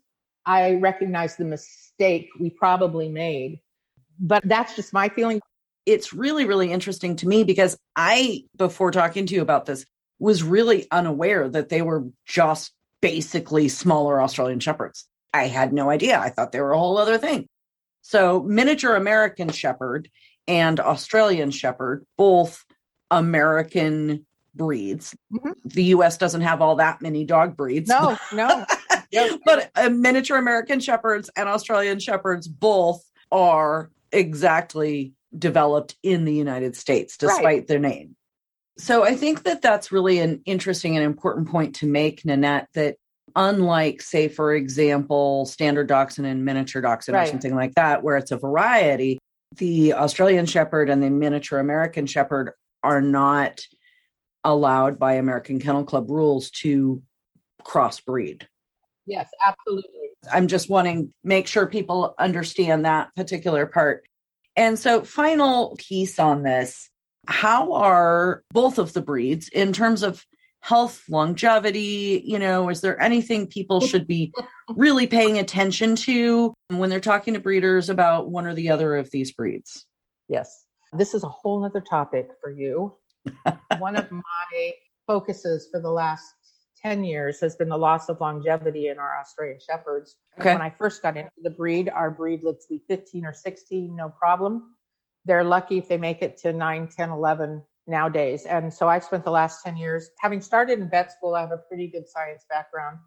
I 0.45 0.73
recognize 0.75 1.35
the 1.35 1.45
mistake 1.45 2.29
we 2.39 2.49
probably 2.49 3.09
made. 3.09 3.61
But 4.19 4.43
that's 4.47 4.75
just 4.75 4.93
my 4.93 5.09
feeling. 5.09 5.41
It's 5.85 6.13
really, 6.13 6.45
really 6.45 6.71
interesting 6.71 7.15
to 7.17 7.27
me 7.27 7.43
because 7.43 7.77
I, 7.95 8.43
before 8.57 8.91
talking 8.91 9.25
to 9.27 9.35
you 9.35 9.41
about 9.41 9.65
this, 9.65 9.85
was 10.19 10.43
really 10.43 10.87
unaware 10.91 11.47
that 11.47 11.69
they 11.69 11.81
were 11.81 12.05
just 12.25 12.71
basically 13.01 13.69
smaller 13.69 14.21
Australian 14.21 14.59
Shepherds. 14.59 15.07
I 15.33 15.47
had 15.47 15.71
no 15.71 15.89
idea. 15.89 16.19
I 16.19 16.29
thought 16.29 16.51
they 16.51 16.61
were 16.61 16.73
a 16.73 16.77
whole 16.77 16.97
other 16.97 17.17
thing. 17.17 17.47
So, 18.01 18.41
miniature 18.43 18.95
American 18.95 19.49
Shepherd 19.49 20.09
and 20.47 20.79
Australian 20.79 21.51
Shepherd, 21.51 22.05
both 22.17 22.65
American 23.11 24.25
breeds. 24.59 25.15
Mm-hmm. 25.33 25.51
The 25.65 25.83
US 25.85 26.17
doesn't 26.17 26.41
have 26.41 26.61
all 26.61 26.75
that 26.75 27.01
many 27.01 27.25
dog 27.25 27.57
breeds. 27.57 27.89
No, 27.99 28.17
no. 28.31 28.65
but 29.45 29.71
uh, 29.75 29.89
miniature 29.89 30.37
American 30.37 30.79
Shepherds 30.79 31.31
and 31.35 31.49
Australian 31.49 31.99
Shepherds 31.99 32.47
both 32.47 33.01
are 33.31 33.89
exactly 34.11 35.13
developed 35.37 35.95
in 36.03 36.25
the 36.25 36.33
United 36.33 36.75
States, 36.75 37.17
despite 37.17 37.43
right. 37.43 37.67
their 37.67 37.79
name. 37.79 38.15
So 38.77 39.03
I 39.03 39.15
think 39.15 39.43
that 39.43 39.61
that's 39.61 39.91
really 39.91 40.19
an 40.19 40.41
interesting 40.45 40.95
and 40.95 41.03
important 41.03 41.49
point 41.49 41.75
to 41.77 41.87
make, 41.87 42.23
Nanette, 42.23 42.67
that 42.73 42.97
unlike, 43.35 44.01
say, 44.01 44.27
for 44.27 44.53
example, 44.53 45.45
standard 45.45 45.87
dachshund 45.87 46.27
and 46.27 46.45
miniature 46.45 46.81
dachshund 46.81 47.15
right. 47.15 47.27
or 47.27 47.31
something 47.31 47.55
like 47.55 47.75
that, 47.75 48.03
where 48.03 48.17
it's 48.17 48.31
a 48.31 48.37
variety, 48.37 49.17
the 49.55 49.93
Australian 49.93 50.45
Shepherd 50.45 50.89
and 50.89 51.01
the 51.01 51.09
miniature 51.09 51.59
American 51.59 52.05
Shepherd 52.05 52.51
are 52.83 53.01
not 53.01 53.61
allowed 54.43 54.99
by 54.99 55.13
American 55.13 55.59
Kennel 55.59 55.83
Club 55.83 56.09
rules 56.09 56.49
to 56.51 57.01
crossbreed. 57.63 58.43
Yes, 59.05 59.29
absolutely. 59.45 60.09
I'm 60.31 60.47
just 60.47 60.69
wanting 60.69 61.13
make 61.23 61.47
sure 61.47 61.65
people 61.65 62.13
understand 62.19 62.85
that 62.85 63.13
particular 63.15 63.65
part. 63.65 64.05
And 64.55 64.77
so 64.77 65.03
final 65.03 65.75
piece 65.77 66.19
on 66.19 66.43
this, 66.43 66.89
how 67.27 67.73
are 67.73 68.43
both 68.51 68.77
of 68.77 68.93
the 68.93 69.01
breeds 69.01 69.47
in 69.49 69.73
terms 69.73 70.03
of 70.03 70.25
health, 70.61 71.03
longevity, 71.09 72.21
you 72.25 72.37
know, 72.37 72.69
is 72.69 72.81
there 72.81 73.01
anything 73.01 73.47
people 73.47 73.79
should 73.79 74.05
be 74.05 74.33
really 74.75 75.07
paying 75.07 75.39
attention 75.39 75.95
to 75.95 76.53
when 76.67 76.89
they're 76.89 76.99
talking 76.99 77.33
to 77.33 77.39
breeders 77.39 77.89
about 77.89 78.29
one 78.29 78.45
or 78.45 78.53
the 78.53 78.69
other 78.69 78.95
of 78.95 79.09
these 79.11 79.31
breeds? 79.31 79.85
Yes. 80.27 80.65
This 80.93 81.13
is 81.13 81.23
a 81.23 81.29
whole 81.29 81.63
other 81.63 81.81
topic 81.81 82.27
for 82.41 82.51
you 82.51 82.95
one 83.79 83.95
of 83.95 84.11
my 84.11 84.71
focuses 85.07 85.67
for 85.71 85.79
the 85.79 85.91
last 85.91 86.23
10 86.81 87.03
years 87.03 87.39
has 87.41 87.55
been 87.55 87.69
the 87.69 87.77
loss 87.77 88.09
of 88.09 88.21
longevity 88.21 88.87
in 88.87 88.97
our 88.97 89.19
Australian 89.19 89.59
Shepherds. 89.59 90.15
Okay. 90.39 90.53
When 90.53 90.61
I 90.61 90.69
first 90.69 91.01
got 91.01 91.17
into 91.17 91.31
the 91.43 91.49
breed, 91.49 91.89
our 91.89 92.09
breed 92.11 92.43
lived 92.43 92.61
to 92.61 92.67
be 92.69 92.81
15 92.87 93.25
or 93.25 93.33
16, 93.33 93.95
no 93.95 94.09
problem. 94.09 94.75
They're 95.25 95.43
lucky 95.43 95.77
if 95.77 95.87
they 95.87 95.97
make 95.97 96.21
it 96.21 96.37
to 96.37 96.53
9, 96.53 96.87
10, 96.87 97.09
11 97.09 97.61
nowadays. 97.87 98.45
And 98.45 98.73
so 98.73 98.87
I've 98.87 99.03
spent 99.03 99.25
the 99.25 99.31
last 99.31 99.63
10 99.63 99.75
years, 99.75 100.09
having 100.19 100.41
started 100.41 100.79
in 100.79 100.89
vet 100.89 101.11
school, 101.11 101.35
I 101.35 101.41
have 101.41 101.51
a 101.51 101.57
pretty 101.57 101.87
good 101.87 102.07
science 102.07 102.45
background, 102.49 102.99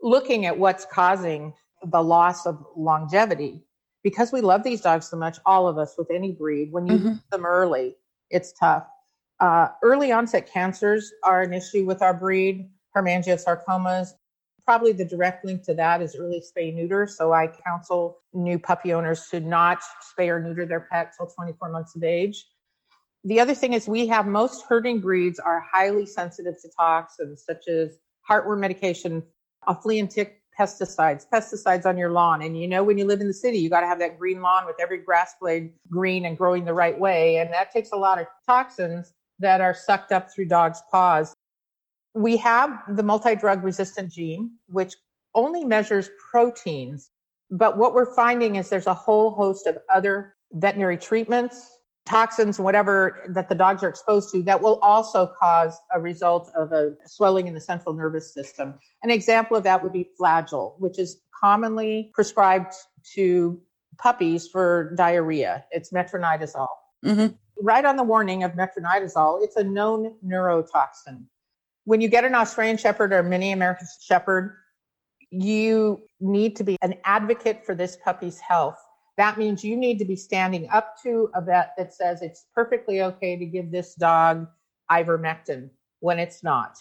looking 0.00 0.46
at 0.46 0.58
what's 0.58 0.86
causing 0.86 1.52
the 1.84 2.02
loss 2.02 2.46
of 2.46 2.64
longevity. 2.76 3.64
Because 4.02 4.32
we 4.32 4.40
love 4.40 4.62
these 4.62 4.80
dogs 4.80 5.10
so 5.10 5.18
much, 5.18 5.38
all 5.44 5.68
of 5.68 5.76
us 5.76 5.96
with 5.98 6.10
any 6.10 6.32
breed, 6.32 6.72
when 6.72 6.86
you 6.86 6.94
mm-hmm. 6.94 7.12
them 7.30 7.44
early, 7.44 7.96
it's 8.30 8.52
tough. 8.52 8.86
Uh, 9.40 9.68
early 9.82 10.12
onset 10.12 10.50
cancers 10.52 11.12
are 11.24 11.40
an 11.42 11.54
issue 11.54 11.86
with 11.86 12.02
our 12.02 12.12
breed, 12.12 12.68
hemangiosarcomas. 12.94 14.08
Probably 14.66 14.92
the 14.92 15.04
direct 15.04 15.44
link 15.44 15.62
to 15.64 15.74
that 15.74 16.02
is 16.02 16.14
early 16.14 16.42
spay 16.42 16.74
neuter. 16.74 17.06
So 17.06 17.32
I 17.32 17.46
counsel 17.46 18.18
new 18.34 18.58
puppy 18.58 18.92
owners 18.92 19.26
to 19.30 19.40
not 19.40 19.80
spay 20.02 20.28
or 20.28 20.40
neuter 20.40 20.66
their 20.66 20.86
pet 20.92 21.14
till 21.16 21.26
24 21.26 21.70
months 21.70 21.96
of 21.96 22.04
age. 22.04 22.44
The 23.24 23.40
other 23.40 23.54
thing 23.54 23.72
is 23.72 23.88
we 23.88 24.06
have 24.08 24.26
most 24.26 24.64
herding 24.68 25.00
breeds 25.00 25.38
are 25.38 25.60
highly 25.60 26.06
sensitive 26.06 26.60
to 26.60 26.68
toxins 26.78 27.42
such 27.44 27.66
as 27.68 27.98
heartworm 28.28 28.60
medication, 28.60 29.22
a 29.66 29.74
flea 29.74 30.00
and 30.00 30.10
tick 30.10 30.42
pesticides, 30.58 31.24
pesticides 31.32 31.86
on 31.86 31.96
your 31.96 32.10
lawn. 32.10 32.42
And 32.42 32.58
you 32.60 32.68
know, 32.68 32.84
when 32.84 32.98
you 32.98 33.06
live 33.06 33.22
in 33.22 33.26
the 33.26 33.34
city, 33.34 33.58
you 33.58 33.70
got 33.70 33.80
to 33.80 33.86
have 33.86 33.98
that 34.00 34.18
green 34.18 34.42
lawn 34.42 34.66
with 34.66 34.76
every 34.78 34.98
grass 34.98 35.34
blade 35.40 35.72
green 35.90 36.26
and 36.26 36.36
growing 36.36 36.66
the 36.66 36.74
right 36.74 36.98
way. 36.98 37.38
And 37.38 37.50
that 37.52 37.72
takes 37.72 37.92
a 37.92 37.96
lot 37.96 38.20
of 38.20 38.26
toxins 38.46 39.14
that 39.40 39.60
are 39.60 39.74
sucked 39.74 40.12
up 40.12 40.32
through 40.32 40.46
dogs' 40.46 40.82
paws. 40.90 41.34
We 42.14 42.36
have 42.38 42.82
the 42.88 43.02
multi 43.02 43.34
drug 43.34 43.64
resistant 43.64 44.12
gene, 44.12 44.52
which 44.68 44.94
only 45.34 45.64
measures 45.64 46.10
proteins. 46.30 47.10
But 47.50 47.76
what 47.76 47.94
we're 47.94 48.14
finding 48.14 48.56
is 48.56 48.68
there's 48.68 48.86
a 48.86 48.94
whole 48.94 49.32
host 49.32 49.66
of 49.66 49.78
other 49.92 50.34
veterinary 50.52 50.96
treatments, 50.96 51.78
toxins, 52.06 52.58
whatever 52.58 53.24
that 53.30 53.48
the 53.48 53.54
dogs 53.54 53.82
are 53.82 53.88
exposed 53.88 54.32
to 54.32 54.42
that 54.44 54.60
will 54.60 54.78
also 54.80 55.32
cause 55.38 55.76
a 55.94 56.00
result 56.00 56.50
of 56.56 56.72
a 56.72 56.94
swelling 57.06 57.46
in 57.46 57.54
the 57.54 57.60
central 57.60 57.94
nervous 57.94 58.32
system. 58.32 58.74
An 59.02 59.10
example 59.10 59.56
of 59.56 59.64
that 59.64 59.82
would 59.82 59.92
be 59.92 60.08
flagyl, 60.20 60.74
which 60.78 60.98
is 60.98 61.20
commonly 61.40 62.10
prescribed 62.12 62.74
to 63.14 63.60
puppies 63.98 64.48
for 64.48 64.94
diarrhea. 64.96 65.64
It's 65.70 65.92
metronidazole. 65.92 66.66
Mm-hmm 67.04 67.34
right 67.62 67.84
on 67.84 67.96
the 67.96 68.02
warning 68.02 68.42
of 68.42 68.52
metronidazole, 68.52 69.42
it's 69.42 69.56
a 69.56 69.64
known 69.64 70.14
neurotoxin. 70.24 71.24
When 71.84 72.00
you 72.00 72.08
get 72.08 72.24
an 72.24 72.34
Australian 72.34 72.76
Shepherd 72.76 73.12
or 73.12 73.22
mini 73.22 73.52
American 73.52 73.86
Shepherd, 74.00 74.56
you 75.30 76.02
need 76.20 76.56
to 76.56 76.64
be 76.64 76.76
an 76.82 76.94
advocate 77.04 77.64
for 77.64 77.74
this 77.74 77.96
puppy's 78.04 78.38
health. 78.38 78.78
That 79.16 79.38
means 79.38 79.64
you 79.64 79.76
need 79.76 79.98
to 79.98 80.04
be 80.04 80.16
standing 80.16 80.68
up 80.70 80.96
to 81.02 81.30
a 81.34 81.40
vet 81.40 81.74
that 81.76 81.94
says 81.94 82.22
it's 82.22 82.46
perfectly 82.54 83.02
okay 83.02 83.36
to 83.36 83.44
give 83.44 83.70
this 83.70 83.94
dog 83.94 84.48
ivermectin 84.90 85.70
when 86.00 86.18
it's 86.18 86.42
not. 86.42 86.78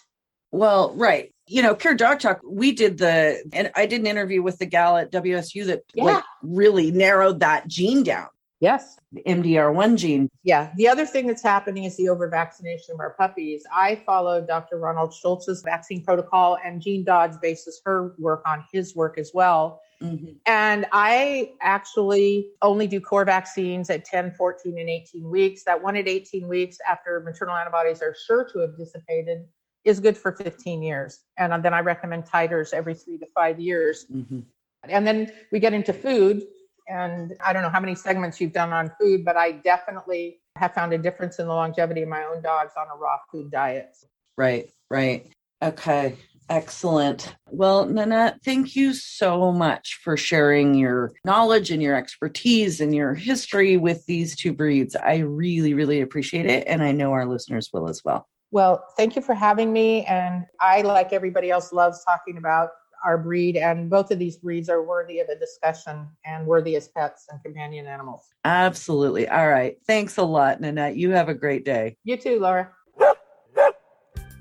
Well, 0.51 0.93
right. 0.95 1.31
You 1.47 1.61
know, 1.61 1.75
Pure 1.75 1.95
Dog 1.95 2.19
Talk, 2.19 2.39
we 2.43 2.71
did 2.71 2.97
the, 2.97 3.43
and 3.53 3.71
I 3.75 3.85
did 3.85 4.01
an 4.01 4.07
interview 4.07 4.41
with 4.41 4.57
the 4.57 4.65
gal 4.65 4.97
at 4.97 5.11
WSU 5.11 5.65
that 5.67 5.83
yeah. 5.93 6.03
like 6.05 6.23
really 6.41 6.91
narrowed 6.91 7.41
that 7.41 7.67
gene 7.67 8.03
down 8.03 8.29
Yes. 8.59 8.99
The 9.13 9.23
MDR1 9.23 9.95
gene. 9.95 10.29
Yeah. 10.43 10.71
The 10.75 10.87
other 10.87 11.05
thing 11.05 11.27
that's 11.27 11.41
happening 11.41 11.85
is 11.85 11.95
the 11.95 12.09
over 12.09 12.27
vaccination 12.27 12.93
of 12.93 12.99
our 12.99 13.11
puppies. 13.11 13.63
I 13.73 13.95
follow 14.05 14.41
Dr. 14.41 14.77
Ronald 14.77 15.13
Schultz's 15.13 15.61
vaccine 15.61 16.03
protocol, 16.03 16.57
and 16.63 16.81
Jean 16.81 17.05
Dodds 17.05 17.37
bases 17.37 17.81
her 17.85 18.15
work 18.19 18.43
on 18.45 18.65
his 18.71 18.95
work 18.95 19.17
as 19.17 19.31
well. 19.33 19.81
Mm-hmm. 20.01 20.33
And 20.45 20.85
I 20.91 21.53
actually 21.61 22.49
only 22.61 22.87
do 22.87 22.99
core 23.01 23.25
vaccines 23.25 23.89
at 23.89 24.05
10, 24.05 24.31
14, 24.31 24.77
and 24.77 24.89
18 24.89 25.29
weeks. 25.29 25.63
That 25.63 25.81
one 25.81 25.95
at 25.95 26.07
18 26.07 26.47
weeks 26.47 26.77
after 26.87 27.21
maternal 27.21 27.55
antibodies 27.55 28.01
are 28.01 28.15
sure 28.27 28.47
to 28.51 28.59
have 28.59 28.77
dissipated 28.77 29.45
is 29.85 29.99
good 29.99 30.17
for 30.17 30.33
15 30.33 30.81
years. 30.83 31.21
And 31.37 31.63
then 31.63 31.73
I 31.73 31.79
recommend 31.79 32.25
titers 32.25 32.73
every 32.73 32.95
three 32.95 33.17
to 33.17 33.25
five 33.33 33.59
years. 33.59 34.05
Mm-hmm. 34.13 34.39
And 34.83 35.07
then 35.07 35.31
we 35.51 35.59
get 35.59 35.73
into 35.73 35.93
food. 35.93 36.43
And 36.89 37.35
I 37.45 37.53
don't 37.53 37.61
know 37.61 37.69
how 37.69 37.79
many 37.79 37.95
segments 37.95 38.41
you've 38.41 38.53
done 38.53 38.73
on 38.73 38.91
food, 38.99 39.23
but 39.23 39.37
I 39.37 39.51
definitely 39.51 40.39
have 40.55 40.73
found 40.73 40.91
a 40.91 40.97
difference 40.97 41.39
in 41.39 41.47
the 41.47 41.53
longevity 41.53 42.01
of 42.01 42.09
my 42.09 42.23
own 42.25 42.41
dogs 42.41 42.73
on 42.77 42.87
a 42.93 42.97
raw 42.97 43.17
food 43.31 43.51
diet. 43.51 43.95
Right, 44.37 44.71
right. 44.89 45.27
Okay. 45.61 46.17
Excellent. 46.49 47.35
Well, 47.51 47.85
Nanette, 47.85 48.39
thank 48.43 48.75
you 48.75 48.93
so 48.95 49.51
much 49.51 49.99
for 50.03 50.17
sharing 50.17 50.73
your 50.73 51.11
knowledge 51.23 51.69
and 51.69 51.81
your 51.81 51.95
expertise 51.95 52.81
and 52.81 52.93
your 52.93 53.13
history 53.13 53.77
with 53.77 54.03
these 54.07 54.35
two 54.35 54.53
breeds. 54.53 54.95
I 54.95 55.17
really, 55.17 55.75
really 55.75 56.01
appreciate 56.01 56.47
it. 56.47 56.63
And 56.65 56.81
I 56.81 56.91
know 56.91 57.11
our 57.11 57.27
listeners 57.27 57.69
will 57.71 57.87
as 57.87 58.03
well. 58.03 58.27
Well, 58.49 58.83
thank 58.97 59.15
you 59.15 59.21
for 59.21 59.35
having 59.35 59.71
me. 59.71 60.05
And 60.05 60.45
I, 60.59 60.81
like 60.81 61.13
everybody 61.13 61.51
else, 61.51 61.71
loves 61.71 62.03
talking 62.03 62.37
about 62.37 62.69
our 63.03 63.17
breed. 63.17 63.57
And 63.57 63.89
both 63.89 64.11
of 64.11 64.19
these 64.19 64.37
breeds 64.37 64.69
are 64.69 64.83
worthy 64.83 65.19
of 65.19 65.29
a 65.29 65.37
discussion 65.37 66.07
and 66.25 66.45
worthy 66.45 66.75
as 66.75 66.87
pets 66.87 67.27
and 67.31 67.41
companion 67.43 67.87
animals. 67.87 68.27
Absolutely. 68.45 69.27
All 69.27 69.47
right. 69.47 69.77
Thanks 69.85 70.17
a 70.17 70.23
lot, 70.23 70.61
Nanette. 70.61 70.95
You 70.95 71.11
have 71.11 71.29
a 71.29 71.33
great 71.33 71.65
day. 71.65 71.97
You 72.03 72.17
too, 72.17 72.39
Laura. 72.39 72.71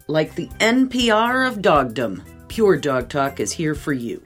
Like 0.06 0.34
the 0.34 0.48
NPR 0.58 1.46
of 1.46 1.60
dogdom, 1.60 2.22
Pure 2.48 2.78
Dog 2.78 3.10
Talk 3.10 3.40
is 3.40 3.52
here 3.52 3.74
for 3.74 3.92
you. 3.92 4.22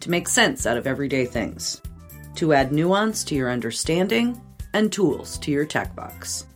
To 0.00 0.10
make 0.10 0.28
sense 0.28 0.66
out 0.66 0.76
of 0.76 0.86
everyday 0.86 1.24
things, 1.24 1.80
to 2.34 2.52
add 2.52 2.72
nuance 2.72 3.24
to 3.24 3.34
your 3.34 3.50
understanding 3.50 4.38
and 4.74 4.92
tools 4.92 5.38
to 5.38 5.50
your 5.50 5.64
tech 5.64 5.94
box, 5.96 6.46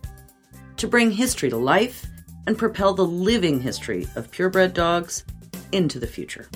to 0.76 0.86
bring 0.86 1.10
history 1.10 1.48
to 1.48 1.56
life 1.56 2.06
and 2.46 2.58
propel 2.58 2.92
the 2.92 3.06
living 3.06 3.60
history 3.60 4.06
of 4.16 4.30
purebred 4.30 4.74
dogs 4.74 5.24
into 5.72 5.98
the 5.98 6.06
future. 6.06 6.48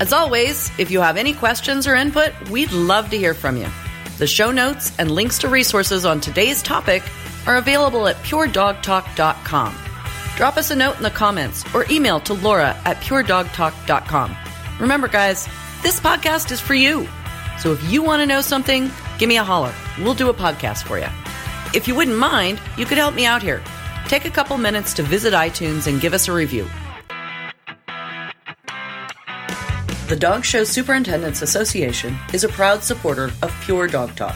As 0.01 0.11
always, 0.11 0.69
if 0.77 0.91
you 0.91 0.99
have 0.99 1.15
any 1.15 1.33
questions 1.33 1.87
or 1.87 1.95
input, 1.95 2.33
we'd 2.49 2.73
love 2.73 3.09
to 3.11 3.17
hear 3.17 3.33
from 3.33 3.55
you. 3.55 3.67
The 4.17 4.27
show 4.27 4.51
notes 4.51 4.91
and 4.99 5.09
links 5.09 5.39
to 5.39 5.47
resources 5.47 6.05
on 6.05 6.19
today's 6.19 6.61
topic 6.61 7.01
are 7.49 7.57
available 7.57 8.07
at 8.07 8.15
puredogtalk.com. 8.17 9.75
Drop 10.37 10.55
us 10.55 10.69
a 10.69 10.75
note 10.75 10.97
in 10.97 11.03
the 11.03 11.09
comments 11.09 11.65
or 11.73 11.83
email 11.89 12.19
to 12.19 12.35
Laura 12.35 12.79
at 12.85 12.97
puredogtalk.com. 12.97 14.37
Remember, 14.79 15.07
guys, 15.07 15.47
this 15.81 15.99
podcast 15.99 16.51
is 16.51 16.61
for 16.61 16.75
you. 16.75 17.07
So 17.57 17.73
if 17.73 17.91
you 17.91 18.03
want 18.03 18.21
to 18.21 18.27
know 18.27 18.41
something, 18.41 18.91
give 19.17 19.27
me 19.27 19.37
a 19.37 19.43
holler. 19.43 19.73
We'll 19.97 20.13
do 20.13 20.29
a 20.29 20.33
podcast 20.33 20.83
for 20.83 20.99
you. 20.99 21.07
If 21.73 21.87
you 21.87 21.95
wouldn't 21.95 22.17
mind, 22.17 22.61
you 22.77 22.85
could 22.85 22.99
help 22.99 23.15
me 23.15 23.25
out 23.25 23.41
here. 23.41 23.63
Take 24.07 24.25
a 24.25 24.29
couple 24.29 24.57
minutes 24.59 24.93
to 24.93 25.03
visit 25.03 25.33
iTunes 25.33 25.87
and 25.87 25.99
give 25.99 26.13
us 26.13 26.27
a 26.27 26.33
review. 26.33 26.67
The 30.07 30.15
Dog 30.15 30.45
Show 30.45 30.63
Superintendents 30.63 31.41
Association 31.41 32.15
is 32.31 32.43
a 32.43 32.49
proud 32.49 32.83
supporter 32.83 33.31
of 33.41 33.53
Pure 33.63 33.87
Dog 33.87 34.15
Talk. 34.15 34.35